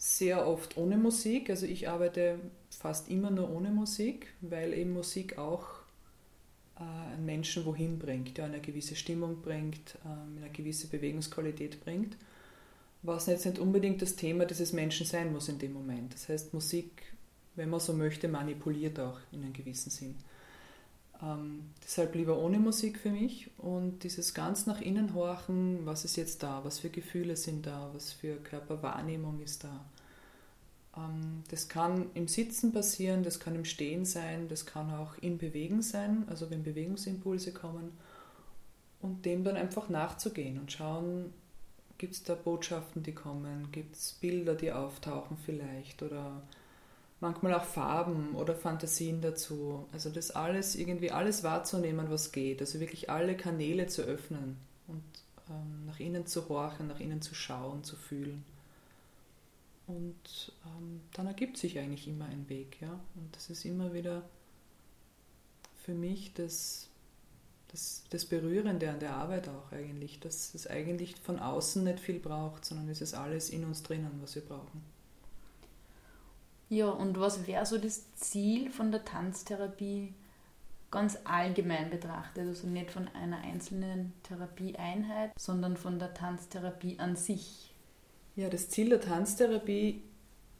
[0.00, 1.50] sehr oft ohne Musik.
[1.50, 2.38] Also ich arbeite
[2.70, 5.66] fast immer nur ohne Musik, weil eben Musik auch
[6.78, 12.16] äh, einen Menschen wohin bringt, ja, eine gewisse Stimmung bringt, ähm, eine gewisse Bewegungsqualität bringt,
[13.02, 16.14] was jetzt nicht unbedingt das Thema dieses Menschen sein muss in dem Moment.
[16.14, 17.02] Das heißt, Musik,
[17.54, 20.14] wenn man so möchte, manipuliert auch in einem gewissen Sinn.
[21.22, 23.50] Ähm, deshalb lieber ohne Musik für mich.
[23.58, 27.90] Und dieses ganz nach innen horchen, was ist jetzt da, was für Gefühle sind da,
[27.92, 29.84] was für Körperwahrnehmung ist da.
[30.96, 35.38] Ähm, das kann im Sitzen passieren, das kann im Stehen sein, das kann auch im
[35.38, 37.92] Bewegen sein, also wenn Bewegungsimpulse kommen.
[39.02, 41.32] Und dem dann einfach nachzugehen und schauen,
[41.96, 46.02] gibt es da Botschaften, die kommen, gibt es Bilder, die auftauchen vielleicht?
[46.02, 46.42] Oder
[47.20, 49.86] manchmal auch Farben oder Fantasien dazu.
[49.92, 52.60] Also das alles, irgendwie alles wahrzunehmen, was geht.
[52.60, 54.56] Also wirklich alle Kanäle zu öffnen
[54.88, 55.02] und
[55.48, 58.44] ähm, nach innen zu horchen, nach innen zu schauen, zu fühlen.
[59.86, 62.92] Und ähm, dann ergibt sich eigentlich immer ein Weg, ja.
[63.16, 64.22] Und das ist immer wieder
[65.84, 66.88] für mich das,
[67.68, 72.20] das, das Berührende an der Arbeit auch eigentlich, dass es eigentlich von außen nicht viel
[72.20, 74.82] braucht, sondern es ist alles in uns drinnen, was wir brauchen.
[76.70, 80.14] Ja, und was wäre so das Ziel von der Tanztherapie
[80.92, 82.46] ganz allgemein betrachtet?
[82.46, 87.74] Also nicht von einer einzelnen Therapieeinheit, sondern von der Tanztherapie an sich.
[88.36, 90.00] Ja, das Ziel der Tanztherapie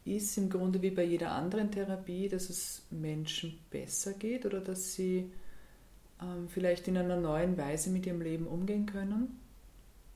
[0.04, 4.94] ist im Grunde wie bei jeder anderen Therapie, dass es Menschen besser geht oder dass
[4.94, 5.30] sie
[6.20, 9.38] ähm, vielleicht in einer neuen Weise mit ihrem Leben umgehen können,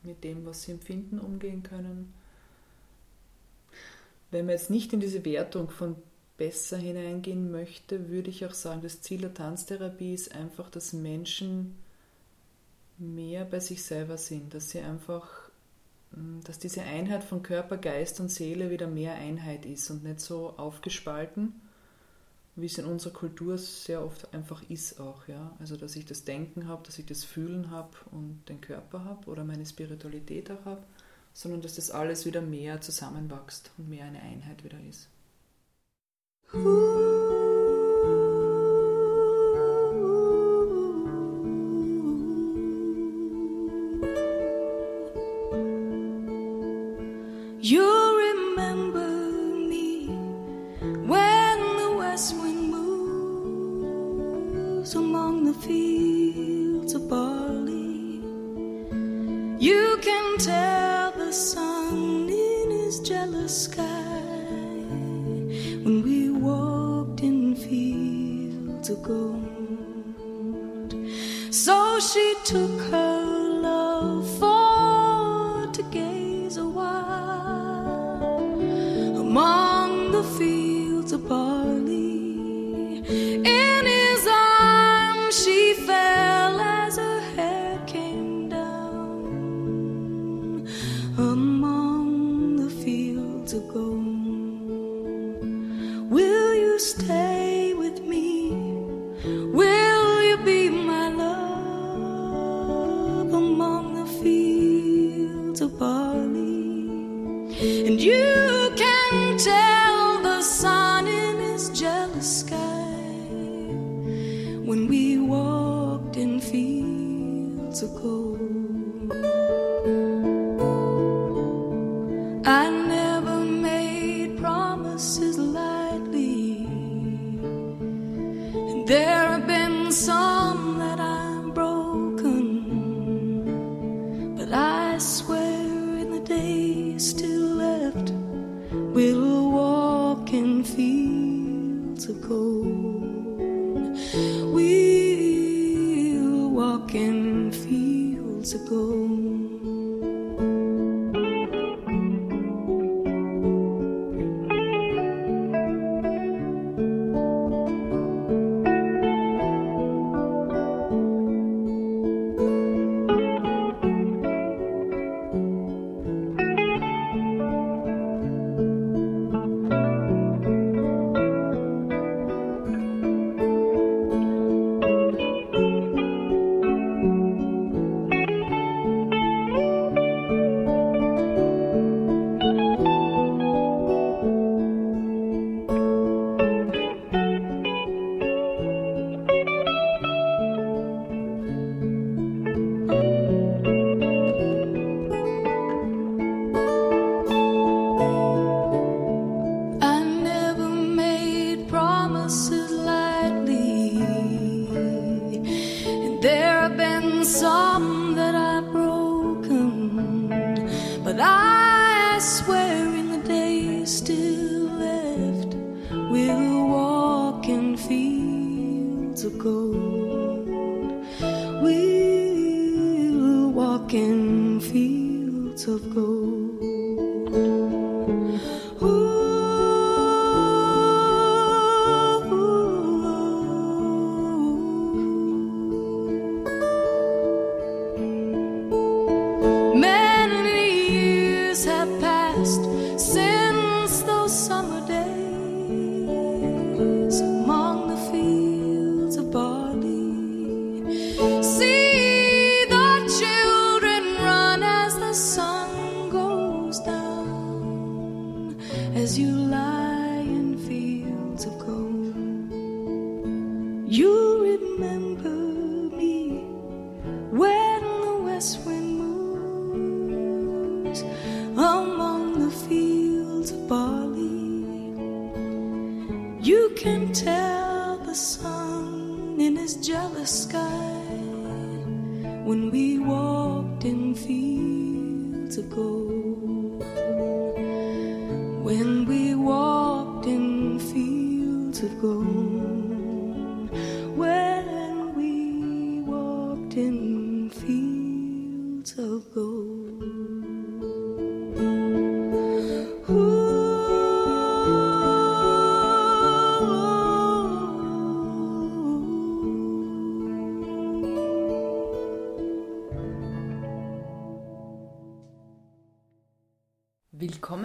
[0.03, 2.13] mit dem, was sie empfinden, umgehen können
[4.35, 5.95] wenn man jetzt nicht in diese Wertung von
[6.37, 11.77] besser hineingehen möchte, würde ich auch sagen, das Ziel der Tanztherapie ist einfach, dass Menschen
[12.99, 15.29] mehr bei sich selber sind, dass sie einfach,
[16.13, 20.19] hm, dass diese Einheit von Körper, Geist und Seele wieder mehr Einheit ist und nicht
[20.19, 21.55] so aufgespalten,
[22.57, 25.57] wie es in unserer Kultur sehr oft einfach ist auch, ja.
[25.61, 29.31] Also dass ich das Denken habe, dass ich das Fühlen habe und den Körper habe
[29.31, 30.83] oder meine Spiritualität auch habe
[31.35, 35.11] sondern dass das alles wieder mehr zusammenwächst und mehr eine Einheit wieder ist.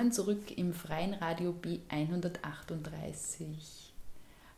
[0.10, 3.92] Willkommen zurück im freien Radio B138.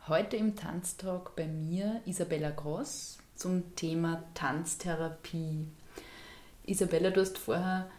[0.07, 5.67] Heute im Tanztalk bei mir Isabella Gross zum Thema Tanztherapie.
[6.65, 7.91] Isabella, du hast vorher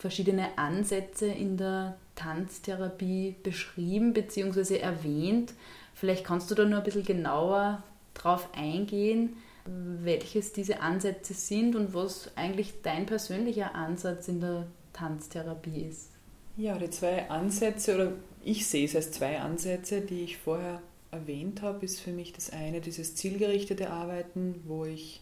[0.00, 4.78] verschiedene Ansätze in der Tanztherapie beschrieben bzw.
[4.78, 5.54] erwähnt.
[5.94, 7.84] Vielleicht kannst du da nur ein bisschen genauer
[8.14, 15.82] drauf eingehen, welches diese Ansätze sind und was eigentlich dein persönlicher Ansatz in der Tanztherapie
[15.82, 16.15] ist.
[16.56, 21.60] Ja, die zwei Ansätze, oder ich sehe es als zwei Ansätze, die ich vorher erwähnt
[21.60, 25.20] habe, ist für mich das eine dieses zielgerichtete Arbeiten, wo ich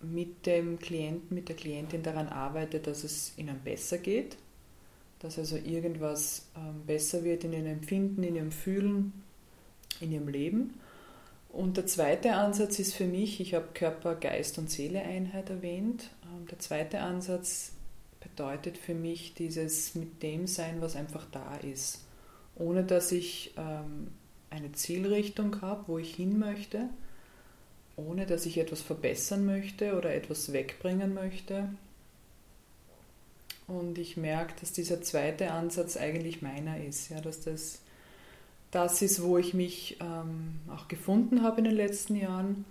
[0.00, 4.36] mit dem Klienten, mit der Klientin daran arbeite, dass es ihnen besser geht,
[5.18, 9.12] dass also irgendwas ähm, besser wird in ihrem Empfinden, in ihrem Fühlen,
[10.00, 10.74] in ihrem Leben.
[11.48, 16.10] Und der zweite Ansatz ist für mich, ich habe Körper, Geist und Seele Einheit erwähnt.
[16.24, 17.72] Ähm, Der zweite Ansatz
[18.22, 22.04] bedeutet für mich dieses mit dem sein, was einfach da ist,
[22.56, 24.08] ohne dass ich ähm,
[24.50, 26.88] eine Zielrichtung habe, wo ich hin möchte,
[27.96, 31.68] ohne dass ich etwas verbessern möchte oder etwas wegbringen möchte.
[33.66, 37.82] Und ich merke, dass dieser zweite Ansatz eigentlich meiner ist, ja, dass das
[38.72, 42.64] das ist, wo ich mich ähm, auch gefunden habe in den letzten Jahren.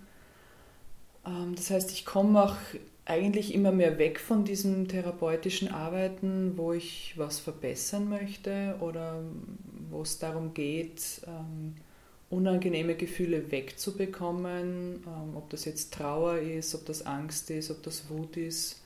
[1.24, 2.56] Ähm, das heißt, ich komme auch
[3.04, 9.20] eigentlich immer mehr weg von diesem therapeutischen Arbeiten, wo ich was verbessern möchte oder
[9.90, 11.74] wo es darum geht, ähm,
[12.30, 18.08] unangenehme Gefühle wegzubekommen, ähm, ob das jetzt Trauer ist, ob das Angst ist, ob das
[18.08, 18.82] Wut ist,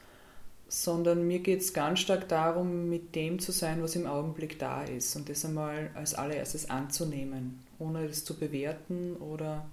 [0.68, 4.82] sondern mir geht es ganz stark darum, mit dem zu sein, was im Augenblick da
[4.82, 9.66] ist und das einmal als allererstes anzunehmen, ohne es zu bewerten oder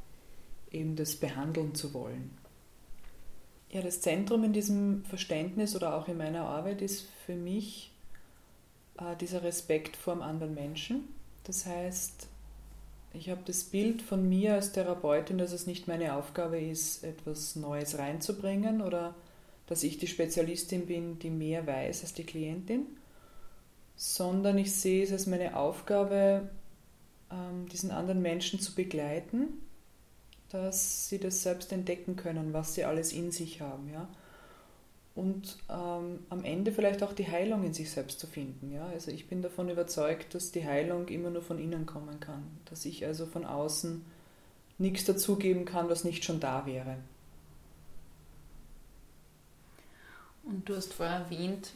[0.72, 2.43] eben das behandeln zu wollen.
[3.74, 7.92] Ja, das Zentrum in diesem Verständnis oder auch in meiner Arbeit ist für mich
[9.00, 11.08] äh, dieser Respekt vor dem anderen Menschen.
[11.44, 12.28] Das heißt,
[13.14, 17.56] ich habe das Bild von mir als Therapeutin, dass es nicht meine Aufgabe ist, etwas
[17.56, 19.16] Neues reinzubringen oder
[19.66, 22.86] dass ich die Spezialistin bin, die mehr weiß als die Klientin,
[23.96, 26.48] sondern ich sehe es als meine Aufgabe,
[27.32, 29.48] ähm, diesen anderen Menschen zu begleiten,
[30.54, 33.92] dass sie das selbst entdecken können, was sie alles in sich haben.
[33.92, 34.08] Ja?
[35.16, 38.72] und ähm, am Ende vielleicht auch die Heilung in sich selbst zu finden.
[38.74, 38.88] Ja?
[38.88, 42.86] Also ich bin davon überzeugt, dass die Heilung immer nur von innen kommen kann, dass
[42.86, 44.04] ich also von außen
[44.80, 46.98] nichts dazugeben kann, was nicht schon da wäre.
[50.44, 51.74] Und du hast vorher erwähnt,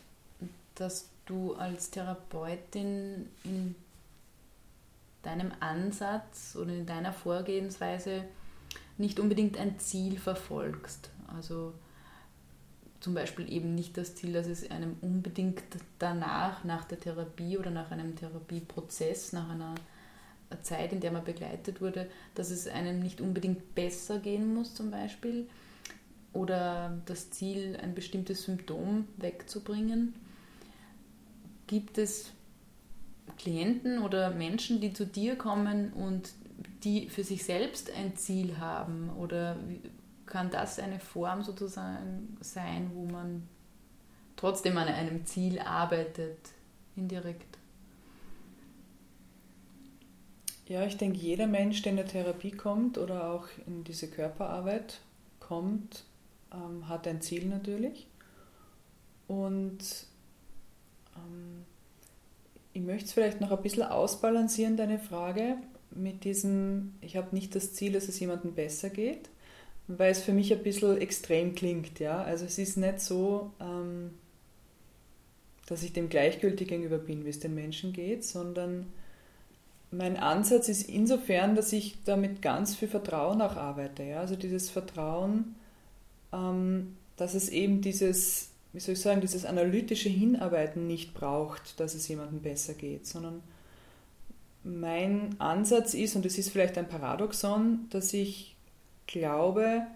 [0.76, 3.76] dass du als Therapeutin in
[5.22, 8.24] deinem Ansatz oder in deiner Vorgehensweise
[8.98, 11.10] nicht unbedingt ein Ziel verfolgst.
[11.36, 11.74] Also
[13.00, 15.62] zum Beispiel eben nicht das Ziel, dass es einem unbedingt
[16.00, 19.76] danach, nach der Therapie oder nach einem Therapieprozess, nach einer
[20.62, 24.92] Zeit, in der man begleitet wurde, dass es einem nicht unbedingt besser gehen muss zum
[24.92, 25.48] Beispiel
[26.34, 30.14] oder das Ziel, ein bestimmtes Symptom wegzubringen.
[31.68, 32.32] Gibt es
[33.38, 36.30] Klienten oder Menschen, die zu dir kommen und
[36.84, 39.58] die für sich selbst ein Ziel haben oder
[40.26, 43.48] kann das eine Form sozusagen sein, wo man
[44.36, 46.38] trotzdem an einem Ziel arbeitet,
[46.96, 47.58] indirekt.
[50.68, 55.00] Ja, ich denke, jeder Mensch, der in der Therapie kommt oder auch in diese Körperarbeit
[55.40, 56.04] kommt,
[56.54, 58.08] ähm, hat ein Ziel natürlich.
[59.28, 59.80] Und
[61.16, 61.66] ähm,
[62.74, 65.58] ich möchte es vielleicht noch ein bisschen ausbalancieren, deine Frage,
[65.92, 69.30] mit diesem, ich habe nicht das Ziel, dass es jemandem besser geht,
[69.88, 72.00] weil es für mich ein bisschen extrem klingt.
[72.00, 72.22] Ja?
[72.24, 74.12] Also es ist nicht so, ähm,
[75.68, 78.88] dass ich dem gleichgültig gegenüber bin, wie es den Menschen geht, sondern
[79.92, 84.04] mein Ansatz ist insofern, dass ich da mit ganz viel Vertrauen auch arbeite.
[84.04, 84.20] Ja?
[84.20, 85.56] Also dieses Vertrauen,
[86.34, 91.96] ähm, dass es eben dieses, wie soll ich sagen, dieses analytische Hinarbeiten nicht braucht, dass
[91.96, 93.42] es jemandem besser geht, sondern
[94.68, 98.56] mein Ansatz ist, und es ist vielleicht ein Paradoxon, dass ich
[99.08, 99.88] glaube,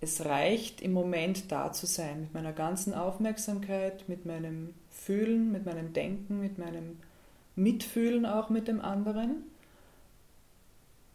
[0.00, 5.66] es reicht im Moment da zu sein, mit meiner ganzen Aufmerksamkeit, mit meinem Fühlen, mit
[5.66, 6.96] meinem Denken, mit meinem
[7.56, 9.44] Mitfühlen auch mit dem anderen.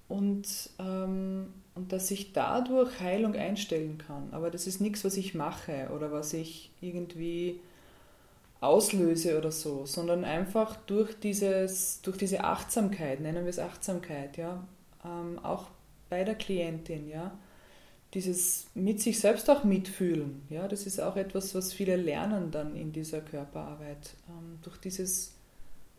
[0.08, 4.28] Und, ähm, und dass ich dadurch Heilung einstellen kann.
[4.32, 7.60] Aber das ist nichts, was ich mache oder was ich irgendwie
[8.62, 14.66] auslöse oder so, sondern einfach durch, dieses, durch diese Achtsamkeit, nennen wir es Achtsamkeit, ja,
[15.04, 15.68] ähm, auch
[16.10, 17.38] bei der Klientin, ja,
[18.14, 22.76] dieses mit sich selbst auch mitfühlen, ja, das ist auch etwas, was viele lernen dann
[22.76, 24.16] in dieser Körperarbeit.
[24.30, 25.34] Ähm, durch dieses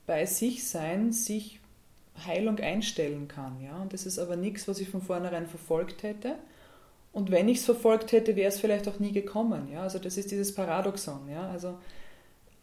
[0.06, 1.60] bei sich sein, sich
[2.26, 6.36] Heilung einstellen kann, ja, und das ist aber nichts, was ich von vornherein verfolgt hätte.
[7.12, 10.16] Und wenn ich es verfolgt hätte, wäre es vielleicht auch nie gekommen, ja, also das
[10.16, 11.76] ist dieses Paradoxon, ja, also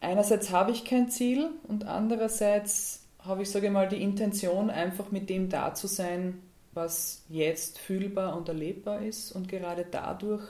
[0.04, 5.12] einerseits habe ich kein Ziel und andererseits habe ich, sage ich mal, die Intention, einfach
[5.12, 6.42] mit dem da zu sein,
[6.74, 10.44] was jetzt fühlbar und erlebbar ist und gerade dadurch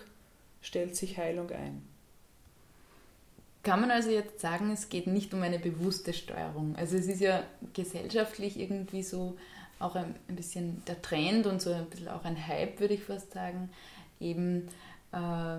[0.61, 1.83] stellt sich Heilung ein.
[3.61, 6.75] Kann man also jetzt sagen, es geht nicht um eine bewusste Steuerung?
[6.75, 7.43] Also es ist ja
[7.73, 9.37] gesellschaftlich irgendwie so
[9.79, 13.31] auch ein, bisschen der Trend und so ein bisschen auch ein Hype, würde ich fast
[13.31, 13.69] sagen,
[14.19, 14.69] eben
[15.11, 15.57] äh,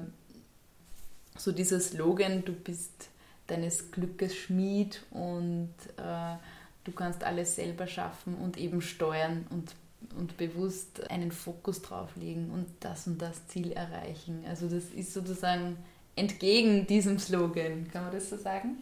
[1.36, 3.08] so dieser Slogan, du bist
[3.46, 6.36] deines Glückes Schmied und äh,
[6.84, 9.74] du kannst alles selber schaffen und eben steuern und
[10.16, 14.44] und bewusst einen Fokus drauf legen und das und das Ziel erreichen.
[14.48, 15.76] Also das ist sozusagen
[16.16, 17.88] entgegen diesem Slogan.
[17.90, 18.76] Kann man das so sagen?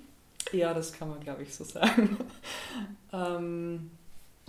[0.53, 2.17] Ja, das kann man, glaube ich, so sagen.
[3.13, 3.91] ähm,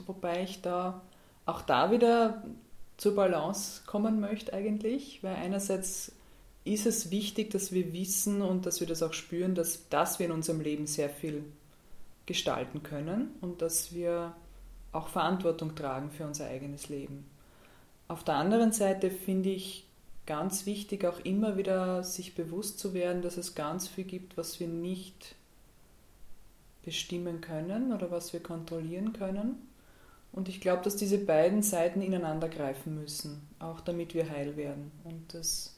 [0.06, 1.02] wobei ich da
[1.46, 2.44] auch da wieder
[2.98, 6.12] zur Balance kommen möchte eigentlich, weil einerseits
[6.66, 10.28] ist es wichtig, dass wir wissen und dass wir das auch spüren, dass, dass wir
[10.28, 11.44] in unserem Leben sehr viel
[12.26, 14.34] gestalten können und dass wir
[14.94, 17.26] auch Verantwortung tragen für unser eigenes Leben.
[18.08, 19.88] Auf der anderen Seite finde ich,
[20.26, 24.60] ganz wichtig, auch immer wieder sich bewusst zu werden, dass es ganz viel gibt, was
[24.60, 25.36] wir nicht
[26.84, 29.68] bestimmen können oder was wir kontrollieren können.
[30.32, 34.92] Und ich glaube, dass diese beiden Seiten ineinander greifen müssen, auch damit wir heil werden.
[35.04, 35.73] Und das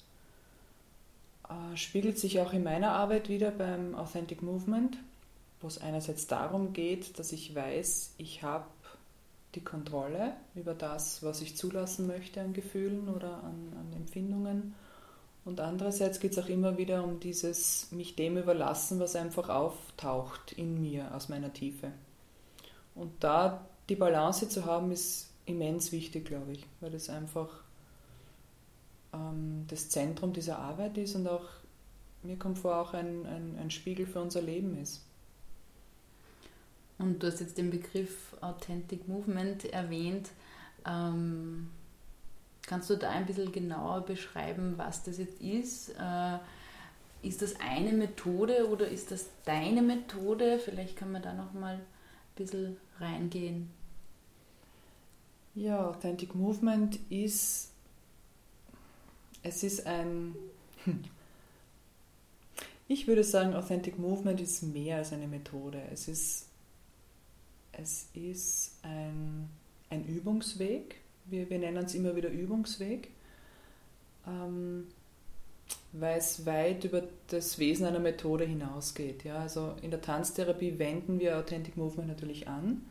[1.50, 4.98] äh, spiegelt sich auch in meiner Arbeit wieder beim Authentic Movement,
[5.62, 8.66] wo es einerseits darum geht, dass ich weiß, ich habe
[9.56, 14.76] die Kontrolle über das, was ich zulassen möchte an Gefühlen oder an, an Empfindungen.
[15.46, 20.54] Und andererseits geht es auch immer wieder um dieses mich dem überlassen, was einfach auftaucht
[20.54, 21.92] in mir aus meiner Tiefe.
[22.96, 27.65] Und da die Balance zu haben, ist immens wichtig, glaube ich, weil das einfach
[29.68, 31.46] das Zentrum dieser Arbeit ist und auch,
[32.24, 35.02] mir kommt vor, auch ein, ein, ein Spiegel für unser Leben ist.
[36.98, 40.30] Und du hast jetzt den Begriff Authentic Movement erwähnt.
[40.88, 41.70] Ähm,
[42.66, 45.90] kannst du da ein bisschen genauer beschreiben, was das jetzt ist?
[45.90, 46.38] Äh,
[47.22, 50.60] ist das eine Methode oder ist das deine Methode?
[50.60, 51.86] Vielleicht kann man da noch mal ein
[52.36, 53.70] bisschen reingehen.
[55.56, 57.72] Ja, Authentic Movement ist,
[59.46, 60.36] es ist ein,
[62.88, 65.82] ich würde sagen, Authentic Movement ist mehr als eine Methode.
[65.92, 66.48] Es ist
[67.78, 69.50] es ist ein,
[69.90, 70.96] ein Übungsweg.
[71.26, 73.10] Wir, wir nennen es immer wieder Übungsweg,
[74.28, 74.88] ähm,
[75.92, 79.24] weil es weit über das Wesen einer Methode hinausgeht.
[79.24, 79.40] Ja?
[79.40, 82.86] Also in der Tanztherapie wenden wir Authentic Movement natürlich an.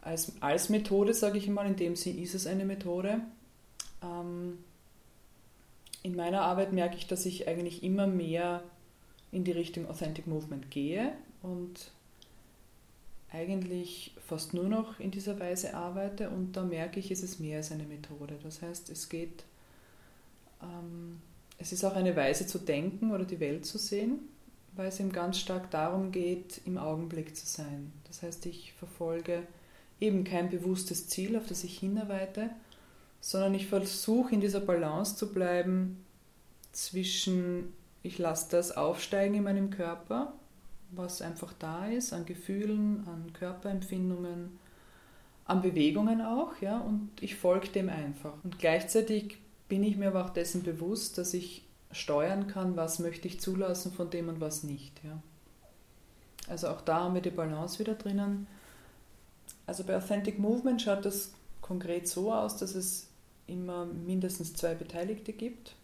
[0.00, 3.20] Als, als Methode, sage ich mal, in dem Sinn ist es eine Methode.
[4.02, 4.58] Ähm,
[6.02, 8.62] in meiner Arbeit merke ich, dass ich eigentlich immer mehr
[9.32, 11.90] in die Richtung Authentic Movement gehe und
[13.30, 17.58] eigentlich fast nur noch in dieser Weise arbeite und da merke ich, es ist mehr
[17.58, 18.38] als eine Methode.
[18.42, 19.44] Das heißt, es geht,
[20.62, 21.20] ähm,
[21.58, 24.20] es ist auch eine Weise zu denken oder die Welt zu sehen,
[24.76, 27.92] weil es eben ganz stark darum geht, im Augenblick zu sein.
[28.06, 29.42] Das heißt, ich verfolge
[30.00, 32.50] eben kein bewusstes Ziel, auf das ich hinarbeite,
[33.20, 36.04] sondern ich versuche in dieser Balance zu bleiben
[36.72, 40.34] zwischen, ich lasse das aufsteigen in meinem Körper
[40.90, 44.58] was einfach da ist, an Gefühlen, an Körperempfindungen,
[45.44, 48.34] an Bewegungen auch, ja, und ich folge dem einfach.
[48.44, 49.38] Und gleichzeitig
[49.68, 53.92] bin ich mir aber auch dessen bewusst, dass ich steuern kann, was möchte ich zulassen
[53.92, 55.20] von dem und was nicht, ja.
[56.48, 58.46] Also auch da haben wir die Balance wieder drinnen.
[59.66, 61.32] Also bei Authentic Movement schaut das
[61.68, 63.08] konkret so aus, dass es
[63.46, 65.76] immer mindestens zwei Beteiligte gibt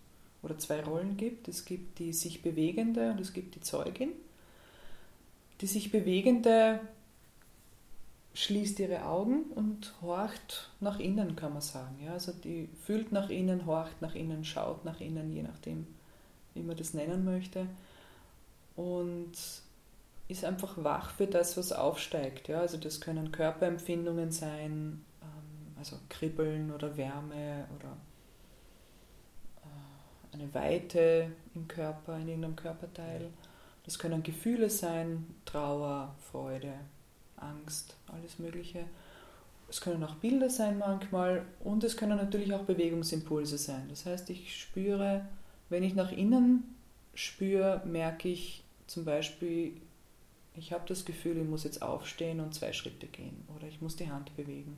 [0.43, 1.47] oder zwei Rollen gibt.
[1.47, 4.11] Es gibt die sich bewegende und es gibt die Zeugin.
[5.61, 6.81] Die sich bewegende
[8.33, 11.97] schließt ihre Augen und horcht nach innen, kann man sagen.
[12.05, 15.87] Ja, also die fühlt nach innen, horcht nach innen, schaut nach innen, je nachdem,
[16.55, 17.67] wie man das nennen möchte.
[18.75, 19.33] Und
[20.27, 22.49] ist einfach wach für das, was aufsteigt.
[22.49, 25.05] Ja, also das können Körperempfindungen sein,
[25.85, 27.97] also Kribbeln oder Wärme oder
[29.63, 33.29] äh, eine Weite im Körper, in irgendeinem Körperteil.
[33.85, 36.73] Das können Gefühle sein, Trauer, Freude,
[37.37, 38.87] Angst, alles Mögliche.
[39.69, 43.87] Es können auch Bilder sein manchmal und es können natürlich auch Bewegungsimpulse sein.
[43.91, 45.27] Das heißt, ich spüre,
[45.69, 46.65] wenn ich nach innen
[47.13, 49.81] spüre, merke ich zum Beispiel,
[50.55, 53.97] ich habe das Gefühl, ich muss jetzt aufstehen und zwei Schritte gehen oder ich muss
[53.97, 54.77] die Hand bewegen.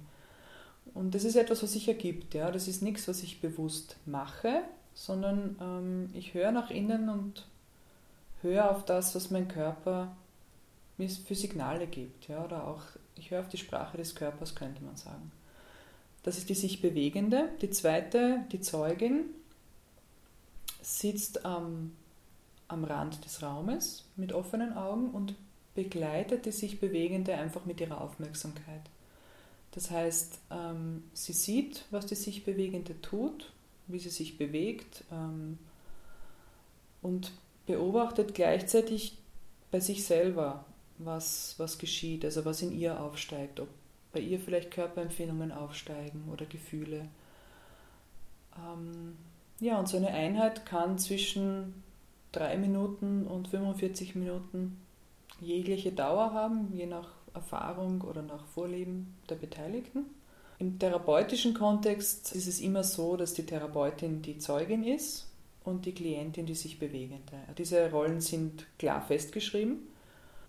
[0.95, 2.35] Und das ist etwas, was sich ergibt.
[2.35, 2.51] Ja?
[2.51, 4.63] Das ist nichts, was ich bewusst mache,
[4.95, 7.47] sondern ähm, ich höre nach innen und
[8.43, 10.17] höre auf das, was mein Körper
[10.97, 12.29] mir für Signale gibt.
[12.29, 12.83] Ja, oder auch,
[13.17, 15.31] ich höre auf die Sprache des Körpers, könnte man sagen.
[16.23, 17.51] Das ist die sich bewegende.
[17.61, 19.27] Die zweite, die Zeugin,
[20.83, 21.93] sitzt am,
[22.69, 25.35] am Rand des Raumes mit offenen Augen und
[25.75, 28.83] begleitet die sich bewegende einfach mit ihrer Aufmerksamkeit.
[29.77, 33.53] Das heißt, ähm, sie sieht, was die sich bewegende tut,
[33.89, 35.59] wie sie sich bewegt ähm,
[37.03, 37.31] und
[37.67, 39.19] beobachtet gleichzeitig
[39.71, 40.65] bei sich selber,
[40.97, 43.69] was, was geschieht, also was in ihr aufsteigt, ob
[44.13, 47.09] bei ihr vielleicht Körperempfindungen aufsteigen oder Gefühle.
[48.57, 49.19] Ähm,
[49.61, 51.83] ja, und so eine Einheit kann zwischen
[52.33, 54.81] drei Minuten und 45 Minuten
[55.39, 60.07] jegliche Dauer haben, je nach Erfahrung oder nach Vorleben der Beteiligten.
[60.59, 65.29] Im therapeutischen Kontext ist es immer so, dass die Therapeutin die Zeugin ist
[65.65, 67.37] und die Klientin die sich bewegende.
[67.59, 69.81] Diese Rollen sind klar festgeschrieben.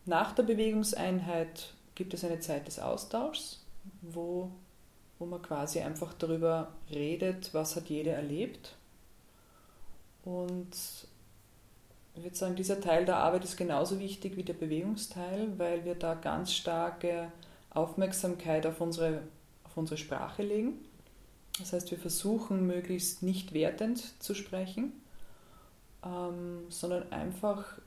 [0.05, 3.65] Nach der Bewegungseinheit gibt es eine Zeit des Austauschs,
[4.01, 4.49] wo,
[5.19, 8.77] wo man quasi einfach darüber redet, was hat jeder erlebt
[10.23, 10.75] Und
[12.17, 15.93] ich würde sagen, dieser Teil der Arbeit ist genauso wichtig wie der Bewegungsteil, weil wir
[15.93, 17.31] da ganz starke
[17.69, 19.21] Aufmerksamkeit auf unsere,
[19.63, 20.79] auf unsere Sprache legen.
[21.59, 24.93] Das heißt, wir versuchen möglichst nicht wertend zu sprechen,
[26.03, 27.77] ähm, sondern einfach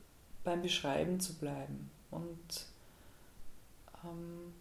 [0.44, 1.90] beim Beschreiben zu bleiben.
[2.12, 2.66] Und,
[4.04, 4.54] ähm,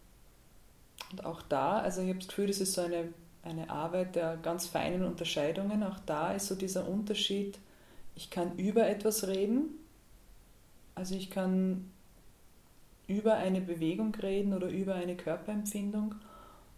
[1.12, 3.14] und auch da, also ich habe das Gefühl, das ist so eine,
[3.44, 5.84] eine Arbeit der ganz feinen Unterscheidungen.
[5.84, 7.60] Auch da ist so dieser Unterschied,
[8.20, 9.80] ich kann über etwas reden,
[10.94, 11.90] also ich kann
[13.08, 16.16] über eine Bewegung reden oder über eine Körperempfindung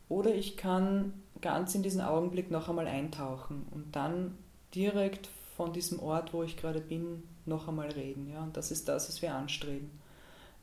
[0.08, 4.38] oder ich kann ganz in diesen Augenblick noch einmal eintauchen und dann
[4.76, 8.30] direkt von diesem Ort, wo ich gerade bin, noch einmal reden.
[8.32, 8.44] Ja?
[8.44, 9.90] Und das ist das, was wir anstreben.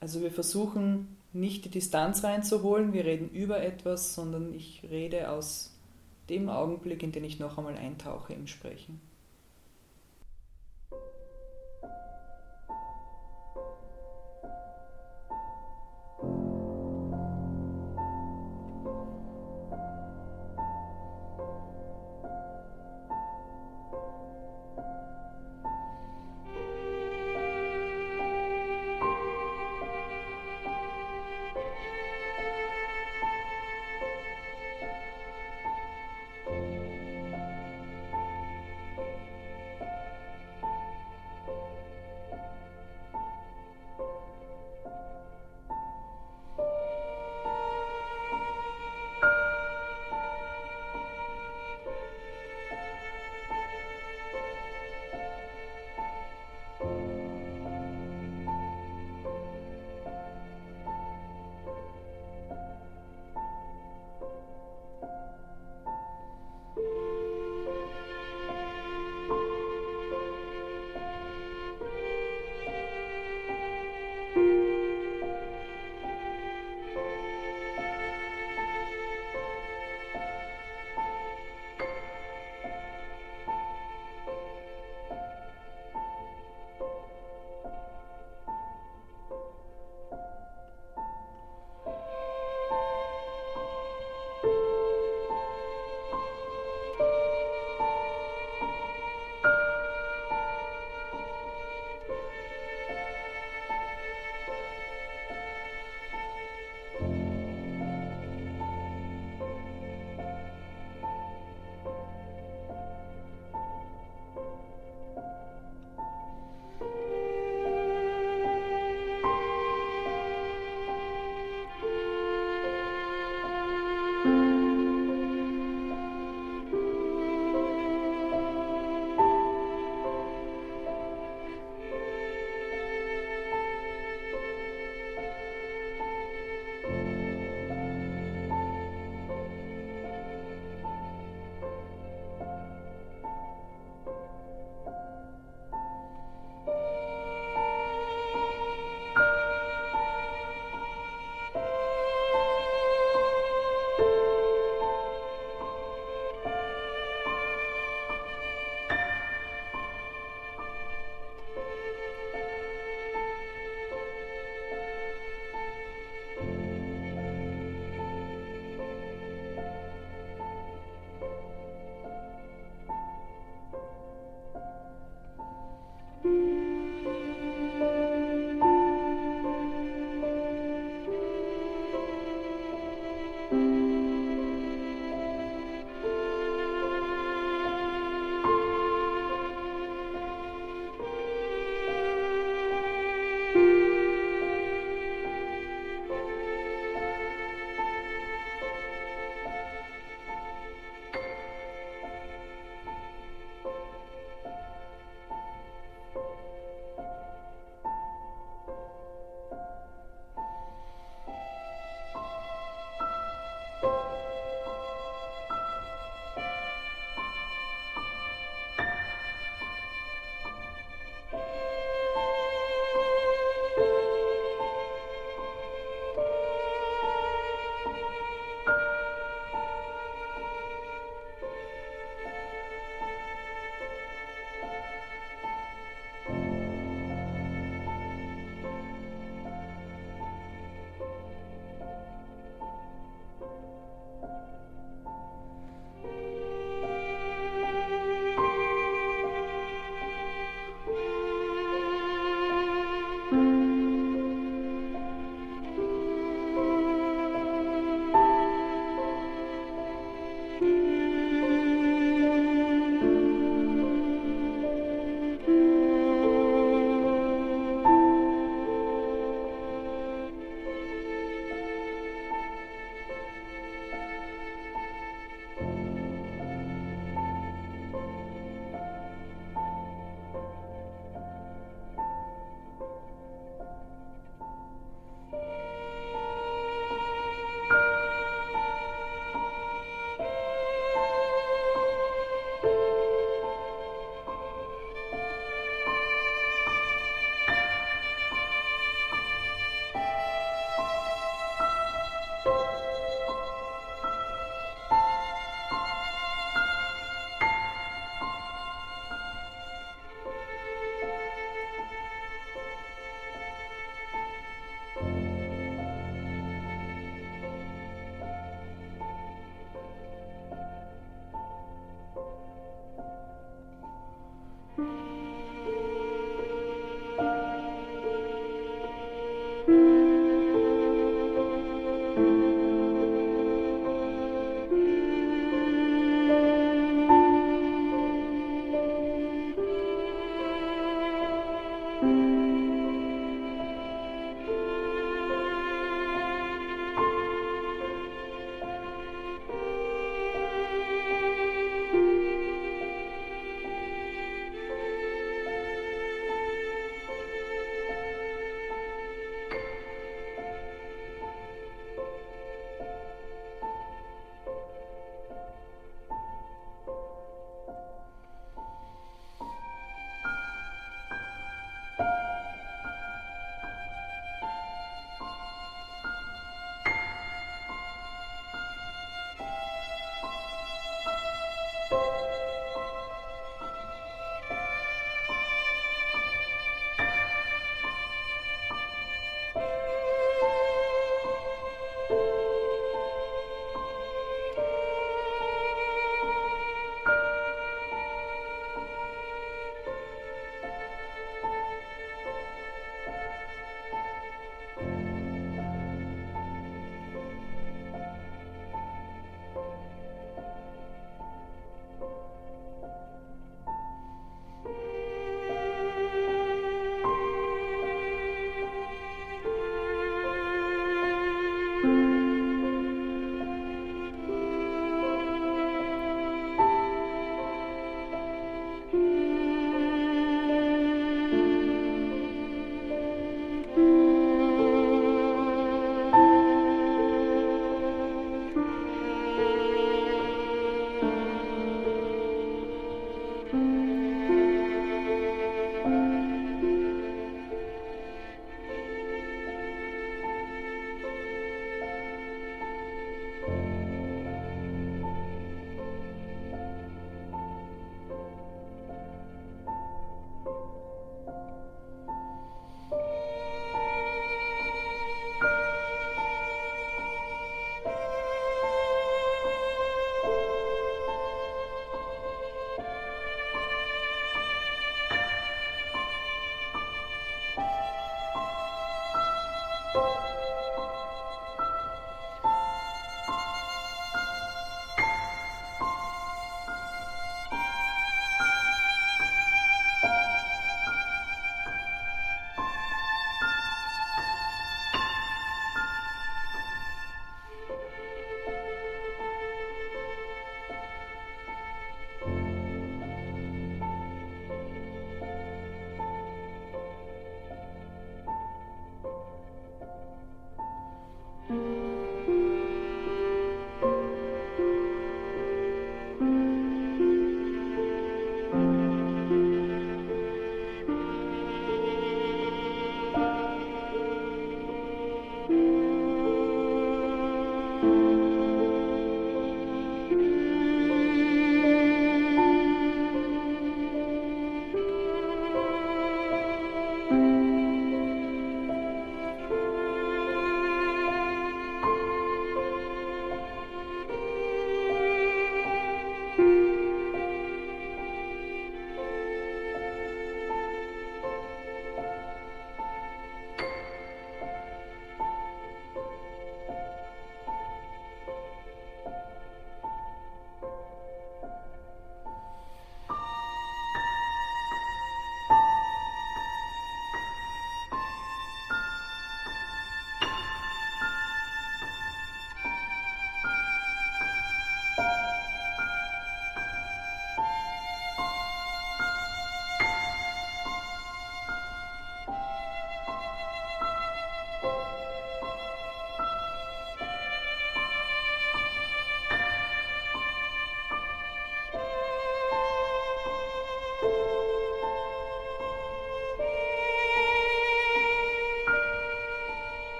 [0.00, 5.72] Also wir versuchen nicht die Distanz reinzuholen, wir reden über etwas, sondern ich rede aus
[6.28, 9.00] dem Augenblick, in den ich noch einmal eintauche im Sprechen.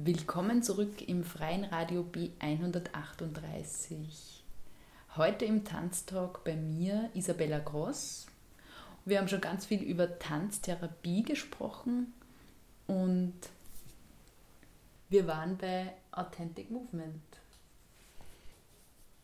[0.00, 3.96] Willkommen zurück im freien Radio B138.
[5.16, 8.28] Heute im Tanztalk bei mir Isabella Gross.
[9.04, 12.14] Wir haben schon ganz viel über Tanztherapie gesprochen
[12.86, 13.34] und
[15.08, 17.20] wir waren bei Authentic Movement.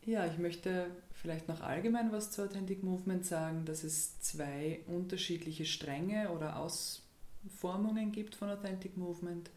[0.05, 5.67] Ja, ich möchte vielleicht noch allgemein was zu Authentic Movement sagen, dass es zwei unterschiedliche
[5.67, 9.51] Stränge oder Ausformungen gibt von Authentic Movement.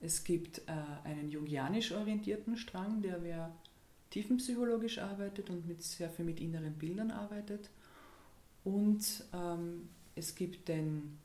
[0.00, 0.72] Es gibt äh,
[1.04, 3.54] einen jungianisch orientierten Strang, der mehr
[4.10, 7.70] tiefenpsychologisch arbeitet und mit, sehr viel mit inneren Bildern arbeitet.
[8.64, 11.18] Und ähm, es gibt den,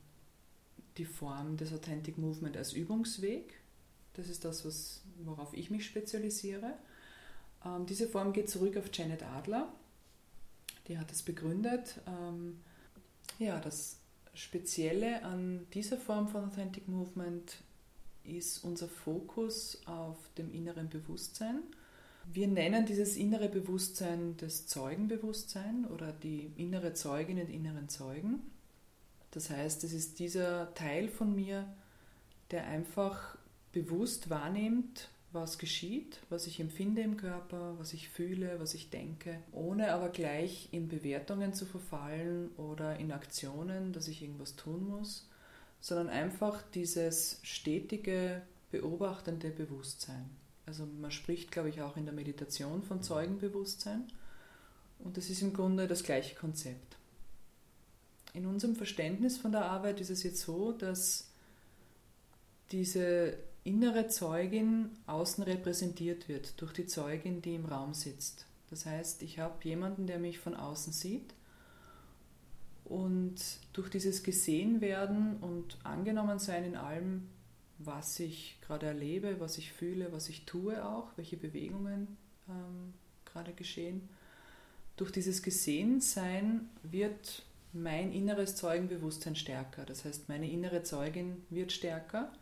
[0.96, 3.54] die Form des Authentic Movement als Übungsweg.
[4.14, 6.74] Das ist das, was, worauf ich mich spezialisiere.
[7.64, 9.72] Ähm, diese Form geht zurück auf Janet Adler.
[10.88, 12.00] Die hat es begründet.
[12.06, 12.60] Ähm,
[13.38, 13.98] ja, das
[14.34, 17.56] Spezielle an dieser Form von Authentic Movement
[18.24, 21.60] ist unser Fokus auf dem inneren Bewusstsein.
[22.32, 28.42] Wir nennen dieses innere Bewusstsein das Zeugenbewusstsein oder die innere Zeugin und inneren Zeugen.
[29.30, 31.66] Das heißt, es ist dieser Teil von mir,
[32.50, 33.36] der einfach
[33.72, 39.40] bewusst wahrnimmt, was geschieht, was ich empfinde im Körper, was ich fühle, was ich denke,
[39.50, 45.28] ohne aber gleich in Bewertungen zu verfallen oder in Aktionen, dass ich irgendwas tun muss,
[45.84, 48.40] sondern einfach dieses stetige,
[48.70, 50.30] beobachtende Bewusstsein.
[50.64, 54.06] Also man spricht, glaube ich, auch in der Meditation von Zeugenbewusstsein
[55.00, 56.96] und das ist im Grunde das gleiche Konzept.
[58.32, 61.28] In unserem Verständnis von der Arbeit ist es jetzt so, dass
[62.72, 68.46] diese innere Zeugin außen repräsentiert wird durch die Zeugin, die im Raum sitzt.
[68.70, 71.34] Das heißt, ich habe jemanden, der mich von außen sieht
[72.84, 73.36] und
[73.72, 77.28] durch dieses Gesehenwerden und Angenommensein in allem,
[77.78, 82.16] was ich gerade erlebe, was ich fühle, was ich tue auch, welche Bewegungen
[82.48, 82.92] ähm,
[83.24, 84.08] gerade geschehen,
[84.96, 87.42] durch dieses Gesehensein wird
[87.72, 89.84] mein inneres Zeugenbewusstsein stärker.
[89.84, 92.32] Das heißt, meine innere Zeugin wird stärker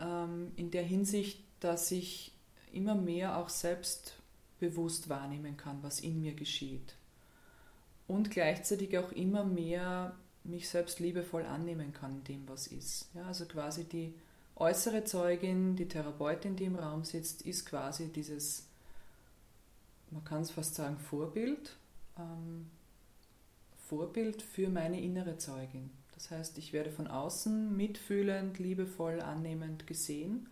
[0.00, 2.32] ähm, in der Hinsicht, dass ich
[2.72, 6.96] immer mehr auch selbstbewusst wahrnehmen kann, was in mir geschieht
[8.08, 10.14] und gleichzeitig auch immer mehr
[10.44, 13.08] mich selbst liebevoll annehmen kann dem, was ist.
[13.14, 14.14] Ja, also quasi die
[14.56, 18.66] äußere Zeugin, die Therapeutin, die im Raum sitzt, ist quasi dieses,
[20.10, 21.76] man kann es fast sagen, Vorbild,
[22.18, 22.70] ähm,
[23.88, 25.90] Vorbild für meine innere Zeugin.
[26.14, 30.48] Das heißt, ich werde von außen mitfühlend, liebevoll, annehmend gesehen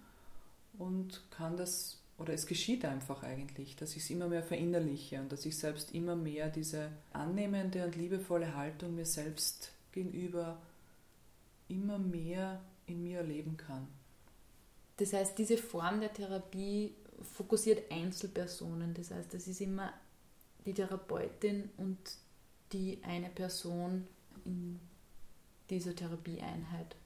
[0.79, 5.31] und kann das, oder es geschieht einfach eigentlich, dass ich es immer mehr verinnerliche und
[5.31, 10.57] dass ich selbst immer mehr diese annehmende und liebevolle Haltung mir selbst gegenüber
[11.69, 13.87] immer mehr in mir erleben kann.
[14.97, 18.95] Das heißt, diese Form der Therapie fokussiert Einzelpersonen.
[18.95, 19.93] Das heißt, es ist immer
[20.65, 21.99] die Therapeutin und
[22.73, 24.07] die eine Person
[24.47, 24.81] in
[25.69, 26.97] dieser Therapieeinheit.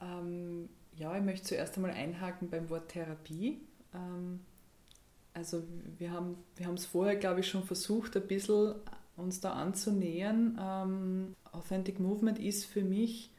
[0.00, 0.68] Ähm,
[0.98, 3.60] ja, ich möchte zuerst einmal einhaken beim Wort Therapie.
[3.94, 4.40] Ähm,
[5.34, 5.62] also
[5.98, 8.74] wir haben wir es vorher, glaube ich, schon versucht, ein bisschen
[9.16, 10.58] uns da anzunähern.
[10.60, 13.30] Ähm, Authentic Movement ist für mich,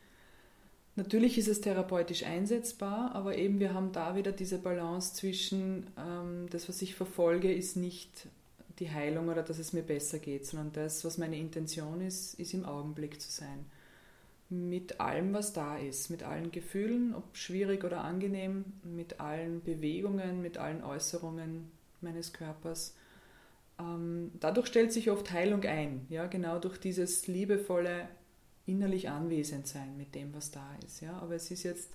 [0.95, 6.47] natürlich ist es therapeutisch einsetzbar, aber eben wir haben da wieder diese Balance zwischen, ähm,
[6.49, 8.27] das, was ich verfolge, ist nicht
[8.79, 12.53] die Heilung oder dass es mir besser geht, sondern das, was meine Intention ist, ist
[12.53, 13.65] im Augenblick zu sein.
[14.49, 20.41] Mit allem, was da ist, mit allen Gefühlen, ob schwierig oder angenehm, mit allen Bewegungen,
[20.41, 21.71] mit allen Äußerungen
[22.01, 22.95] meines Körpers
[23.79, 28.09] ähm, dadurch stellt sich oft Heilung ein, ja, genau durch dieses liebevolle
[28.65, 31.01] innerlich anwesend sein mit dem, was da ist.
[31.01, 31.17] Ja.
[31.19, 31.89] Aber es ist jetzt,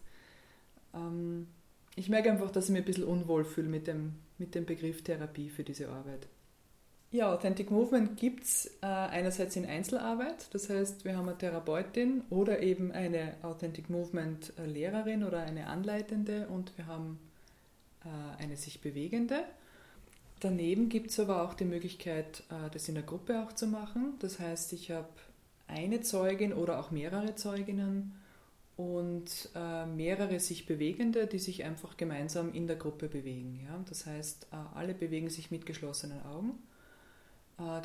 [0.95, 1.47] ähm,
[1.95, 5.03] ich merke einfach, dass ich mich ein bisschen unwohl fühle mit dem, mit dem Begriff
[5.03, 6.27] Therapie für diese Arbeit.
[7.15, 12.25] Ja, Authentic Movement gibt es äh, einerseits in Einzelarbeit, das heißt, wir haben eine Therapeutin
[12.29, 17.21] oder eben eine Authentic Movement äh, Lehrerin oder eine Anleitende und wir haben
[18.05, 19.45] äh, eine sich bewegende.
[20.41, 24.15] Daneben gibt es aber auch die Möglichkeit, äh, das in der Gruppe auch zu machen.
[24.19, 25.07] Das heißt, ich habe
[25.69, 28.13] eine Zeugin oder auch mehrere Zeuginnen
[28.77, 33.61] und äh, mehrere sich Bewegende, die sich einfach gemeinsam in der Gruppe bewegen.
[33.65, 33.85] Ja?
[33.89, 36.59] Das heißt, äh, alle bewegen sich mit geschlossenen Augen.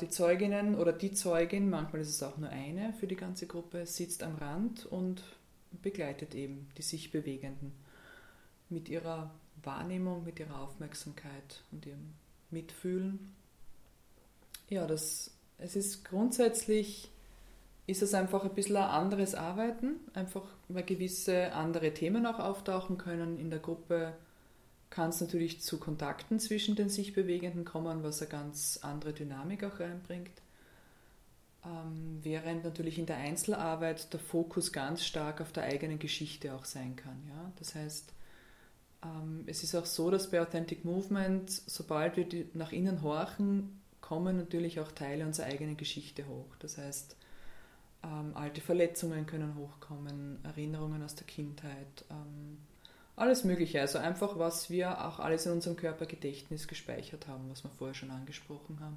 [0.00, 3.86] Die Zeuginnen oder die Zeugin, manchmal ist es auch nur eine für die ganze Gruppe,
[3.86, 5.22] sitzt am Rand und
[5.82, 7.72] begleitet eben die sich Bewegenden
[8.68, 9.30] mit ihrer
[9.62, 12.14] Wahrnehmung, mit ihrer Aufmerksamkeit und ihrem
[12.50, 13.32] mitfühlen.
[14.68, 17.08] Ja, das, es ist grundsätzlich,
[17.86, 22.98] ist es einfach ein bisschen ein anderes Arbeiten, einfach weil gewisse andere Themen auch auftauchen
[22.98, 23.38] können.
[23.38, 24.14] In der Gruppe
[24.90, 29.64] kann es natürlich zu Kontakten zwischen den sich Bewegenden kommen, was eine ganz andere Dynamik
[29.64, 30.42] auch reinbringt.
[31.64, 36.64] Ähm, während natürlich in der Einzelarbeit der Fokus ganz stark auf der eigenen Geschichte auch
[36.64, 37.22] sein kann.
[37.28, 37.52] Ja?
[37.58, 38.12] Das heißt,
[39.04, 44.38] ähm, es ist auch so, dass bei Authentic Movement, sobald wir nach innen horchen, kommen
[44.38, 46.56] natürlich auch Teile unserer eigenen Geschichte hoch.
[46.58, 47.16] Das heißt,
[48.02, 52.58] ähm, alte Verletzungen können hochkommen, Erinnerungen aus der Kindheit, ähm,
[53.20, 53.80] alles Mögliche.
[53.80, 58.10] Also einfach, was wir auch alles in unserem Körpergedächtnis gespeichert haben, was wir vorher schon
[58.10, 58.96] angesprochen haben.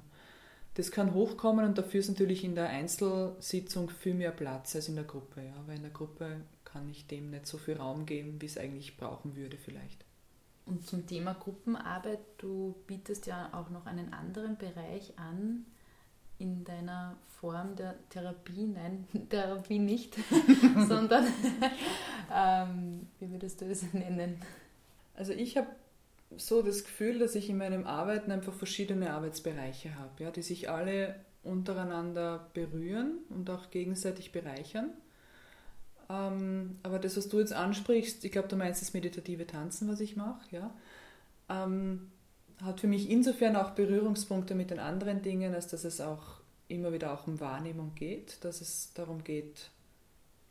[0.74, 4.96] Das kann hochkommen und dafür ist natürlich in der Einzelsitzung viel mehr Platz als in
[4.96, 5.42] der Gruppe.
[5.42, 5.54] Ja?
[5.66, 8.96] Weil in der Gruppe kann ich dem nicht so viel Raum geben, wie es eigentlich
[8.96, 10.04] brauchen würde vielleicht.
[10.66, 15.66] Und zum Thema Gruppenarbeit, du bietest ja auch noch einen anderen Bereich an
[16.38, 18.66] in deiner Form der Therapie.
[18.66, 20.16] Nein, Therapie nicht,
[20.88, 21.26] sondern
[22.32, 24.40] ähm, wie würdest du es nennen?
[25.14, 25.68] Also ich habe
[26.36, 30.68] so das Gefühl, dass ich in meinem Arbeiten einfach verschiedene Arbeitsbereiche habe, ja, die sich
[30.70, 34.90] alle untereinander berühren und auch gegenseitig bereichern.
[36.08, 40.00] Ähm, aber das, was du jetzt ansprichst, ich glaube, du meinst das meditative Tanzen, was
[40.00, 40.74] ich mache, ja,
[41.48, 42.10] ähm,
[42.64, 46.92] hat für mich insofern auch Berührungspunkte mit den anderen Dingen, als dass es auch immer
[46.92, 49.70] wieder auch um Wahrnehmung geht, dass es darum geht,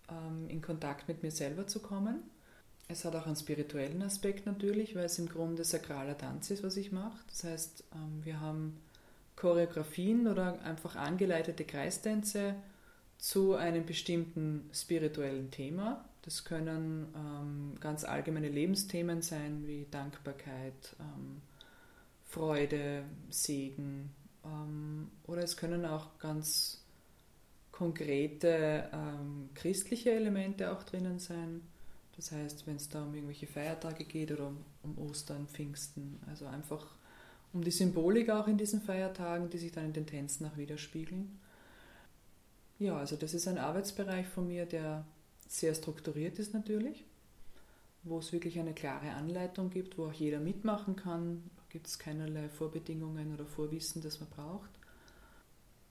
[0.09, 2.23] ähm, in Kontakt mit mir selber zu kommen.
[2.87, 6.77] Es hat auch einen spirituellen Aspekt natürlich, weil es im Grunde sakraler Tanz ist, was
[6.77, 7.17] ich mache.
[7.27, 8.79] Das heißt, ähm, wir haben
[9.35, 12.55] Choreografien oder einfach angeleitete Kreistänze,
[13.17, 16.03] zu einem bestimmten spirituellen Thema.
[16.23, 20.95] Das können ähm, ganz allgemeine Lebensthemen sein wie Dankbarkeit,
[22.33, 24.09] Freude, Segen
[24.43, 26.83] ähm, oder es können auch ganz
[27.71, 31.61] konkrete ähm, christliche Elemente auch drinnen sein.
[32.15, 36.47] Das heißt, wenn es da um irgendwelche Feiertage geht oder um, um Ostern, Pfingsten, also
[36.47, 36.95] einfach
[37.53, 41.39] um die Symbolik auch in diesen Feiertagen, die sich dann in den Tänzen auch widerspiegeln.
[42.79, 45.05] Ja, also das ist ein Arbeitsbereich von mir, der
[45.47, 47.05] sehr strukturiert ist natürlich,
[48.01, 51.43] wo es wirklich eine klare Anleitung gibt, wo auch jeder mitmachen kann.
[51.73, 54.69] Gibt es keinerlei Vorbedingungen oder Vorwissen, das man braucht.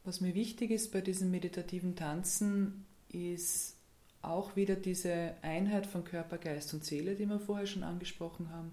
[0.05, 3.75] Was mir wichtig ist bei diesem meditativen Tanzen, ist
[4.23, 8.71] auch wieder diese Einheit von Körper, Geist und Seele, die wir vorher schon angesprochen haben.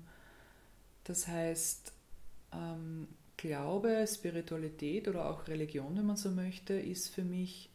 [1.04, 1.92] Das heißt,
[2.54, 3.08] ähm,
[3.38, 7.72] Glaube, Spiritualität oder auch Religion, wenn man so möchte, ist für mich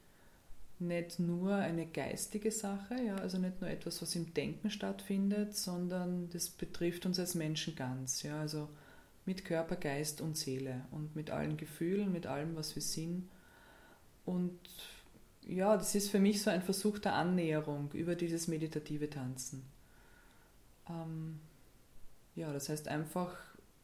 [0.78, 6.30] nicht nur eine geistige Sache, ja, also nicht nur etwas, was im Denken stattfindet, sondern
[6.30, 8.68] das betrifft uns als Menschen ganz, ja, also
[9.26, 13.28] mit Körper, Geist und Seele und mit allen Gefühlen, mit allem, was wir sind.
[14.24, 14.58] Und
[15.46, 19.64] ja, das ist für mich so ein Versuch der Annäherung über dieses meditative Tanzen.
[20.88, 21.40] Ähm,
[22.34, 23.36] ja, das heißt einfach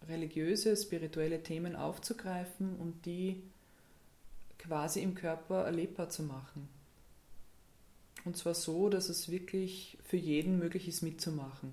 [0.09, 3.43] religiöse, spirituelle Themen aufzugreifen und die
[4.59, 6.69] quasi im Körper erlebbar zu machen.
[8.25, 11.73] Und zwar so, dass es wirklich für jeden möglich ist mitzumachen.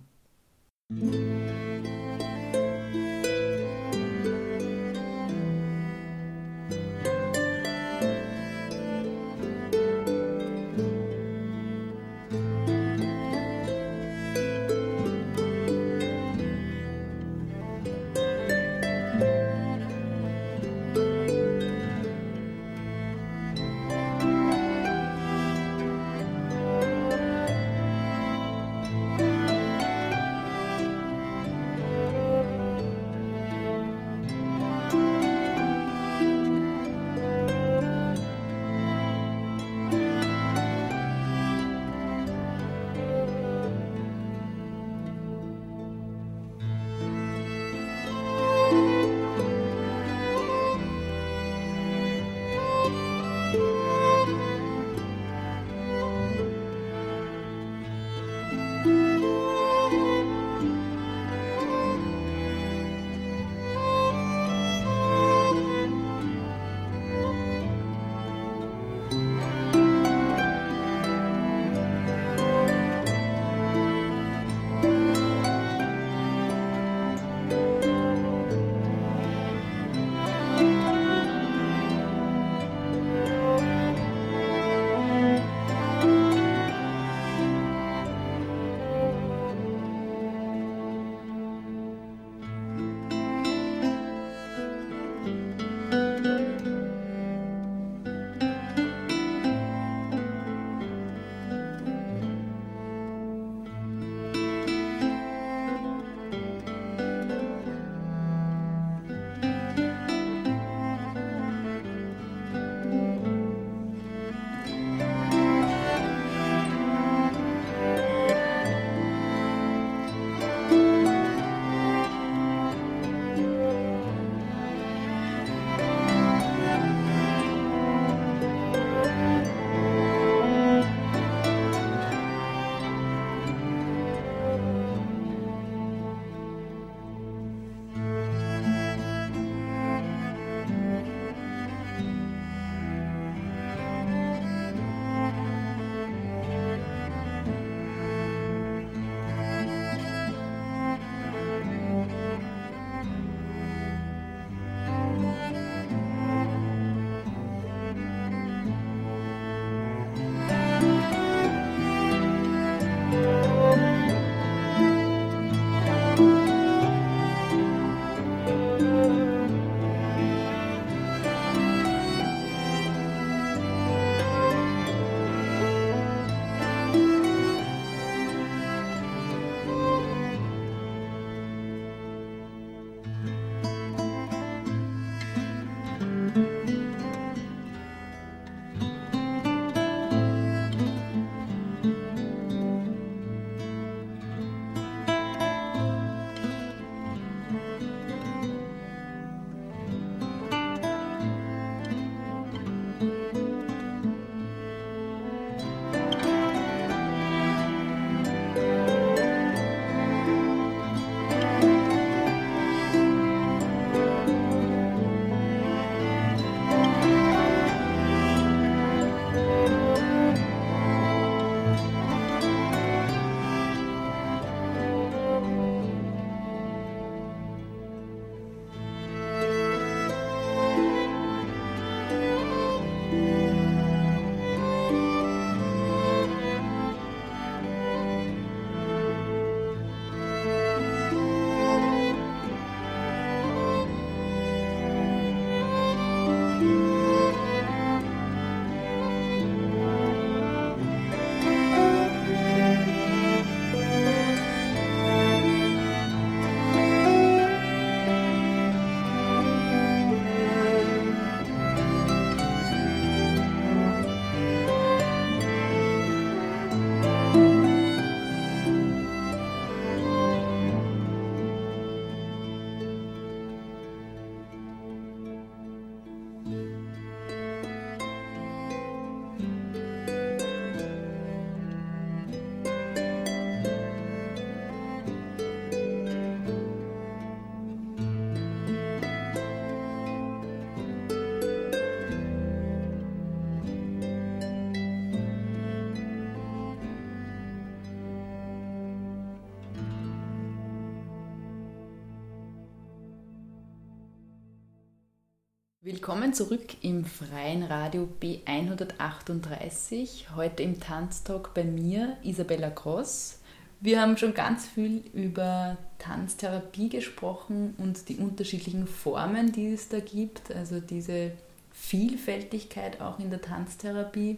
[306.07, 310.37] Willkommen zurück im freien Radio B138.
[310.37, 313.39] Heute im Tanztalk bei mir, Isabella Gross.
[313.81, 319.99] Wir haben schon ganz viel über Tanztherapie gesprochen und die unterschiedlichen Formen, die es da
[319.99, 321.33] gibt, also diese
[321.73, 324.37] Vielfältigkeit auch in der Tanztherapie.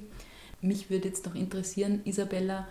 [0.62, 2.68] Mich würde jetzt noch interessieren, Isabella,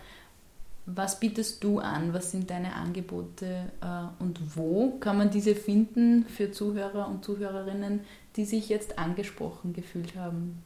[0.85, 2.13] was bietest du an?
[2.13, 8.01] Was sind deine Angebote äh, und wo kann man diese finden für Zuhörer und Zuhörerinnen,
[8.35, 10.63] die sich jetzt angesprochen gefühlt haben?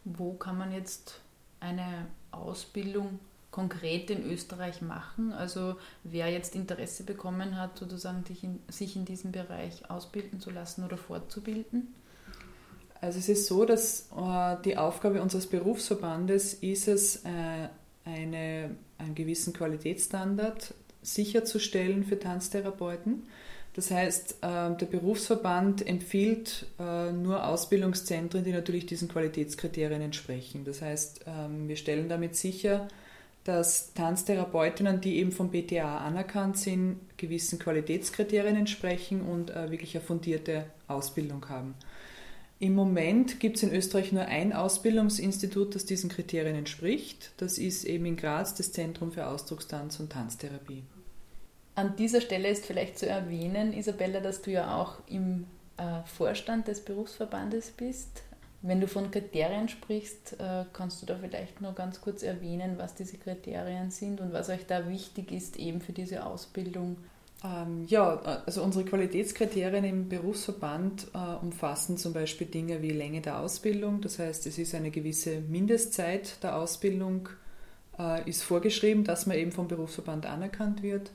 [0.04, 1.20] Wo kann man jetzt
[1.60, 3.20] eine Ausbildung
[3.52, 5.32] konkret in Österreich machen?
[5.32, 8.24] Also wer jetzt Interesse bekommen hat, sozusagen
[8.66, 11.94] sich in diesem Bereich ausbilden zu lassen oder fortzubilden?
[13.00, 17.68] Also es ist so, dass äh, die Aufgabe unseres Berufsverbandes ist es, äh,
[18.04, 20.74] eine, einen gewissen Qualitätsstandard
[21.06, 23.22] sicherzustellen für Tanztherapeuten.
[23.74, 30.64] Das heißt, äh, der Berufsverband empfiehlt äh, nur Ausbildungszentren, die natürlich diesen Qualitätskriterien entsprechen.
[30.64, 32.88] Das heißt, ähm, wir stellen damit sicher,
[33.44, 40.04] dass Tanztherapeutinnen, die eben vom BTA anerkannt sind, gewissen Qualitätskriterien entsprechen und äh, wirklich eine
[40.04, 41.74] fundierte Ausbildung haben.
[42.58, 47.32] Im Moment gibt es in Österreich nur ein Ausbildungsinstitut, das diesen Kriterien entspricht.
[47.36, 50.82] Das ist eben in Graz das Zentrum für Ausdruckstanz und Tanztherapie.
[51.76, 55.44] An dieser Stelle ist vielleicht zu erwähnen, Isabella, dass du ja auch im
[55.76, 58.22] äh, Vorstand des Berufsverbandes bist.
[58.62, 62.94] Wenn du von Kriterien sprichst, äh, kannst du da vielleicht nur ganz kurz erwähnen, was
[62.94, 66.96] diese Kriterien sind und was euch da wichtig ist eben für diese Ausbildung?
[67.44, 73.38] Ähm, ja, also unsere Qualitätskriterien im Berufsverband äh, umfassen zum Beispiel Dinge wie Länge der
[73.40, 74.00] Ausbildung.
[74.00, 77.28] Das heißt, es ist eine gewisse Mindestzeit der Ausbildung,
[78.26, 81.12] ist vorgeschrieben, dass man eben vom Berufsverband anerkannt wird.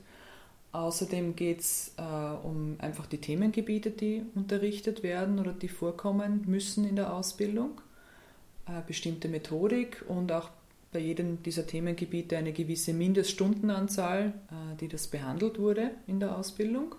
[0.72, 6.88] Außerdem geht es äh, um einfach die Themengebiete, die unterrichtet werden oder die vorkommen müssen
[6.88, 7.80] in der Ausbildung,
[8.66, 10.48] äh, bestimmte Methodik und auch
[10.90, 16.94] bei jedem dieser Themengebiete eine gewisse Mindeststundenanzahl, äh, die das behandelt wurde in der Ausbildung.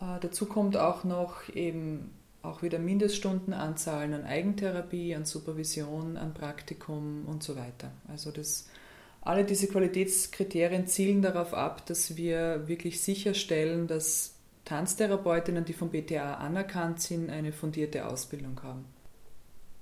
[0.00, 2.10] Äh, dazu kommt auch noch eben
[2.42, 7.90] auch wieder Mindeststundenanzahlen an Eigentherapie, an Supervision, an Praktikum und so weiter.
[8.08, 8.68] Also das
[9.24, 14.34] alle diese Qualitätskriterien zielen darauf ab, dass wir wirklich sicherstellen, dass
[14.66, 18.84] Tanztherapeutinnen, die vom BTA anerkannt sind, eine fundierte Ausbildung haben.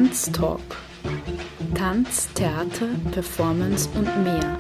[0.01, 0.79] Tanztalk.
[1.75, 4.59] Tanz, Theater, Performance und mehr.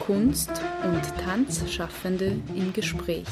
[0.00, 0.50] Kunst
[0.82, 3.28] und Tanzschaffende im Gespräch.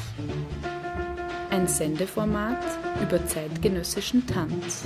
[1.49, 2.63] Ein Sendeformat
[3.01, 4.85] über zeitgenössischen Tanz.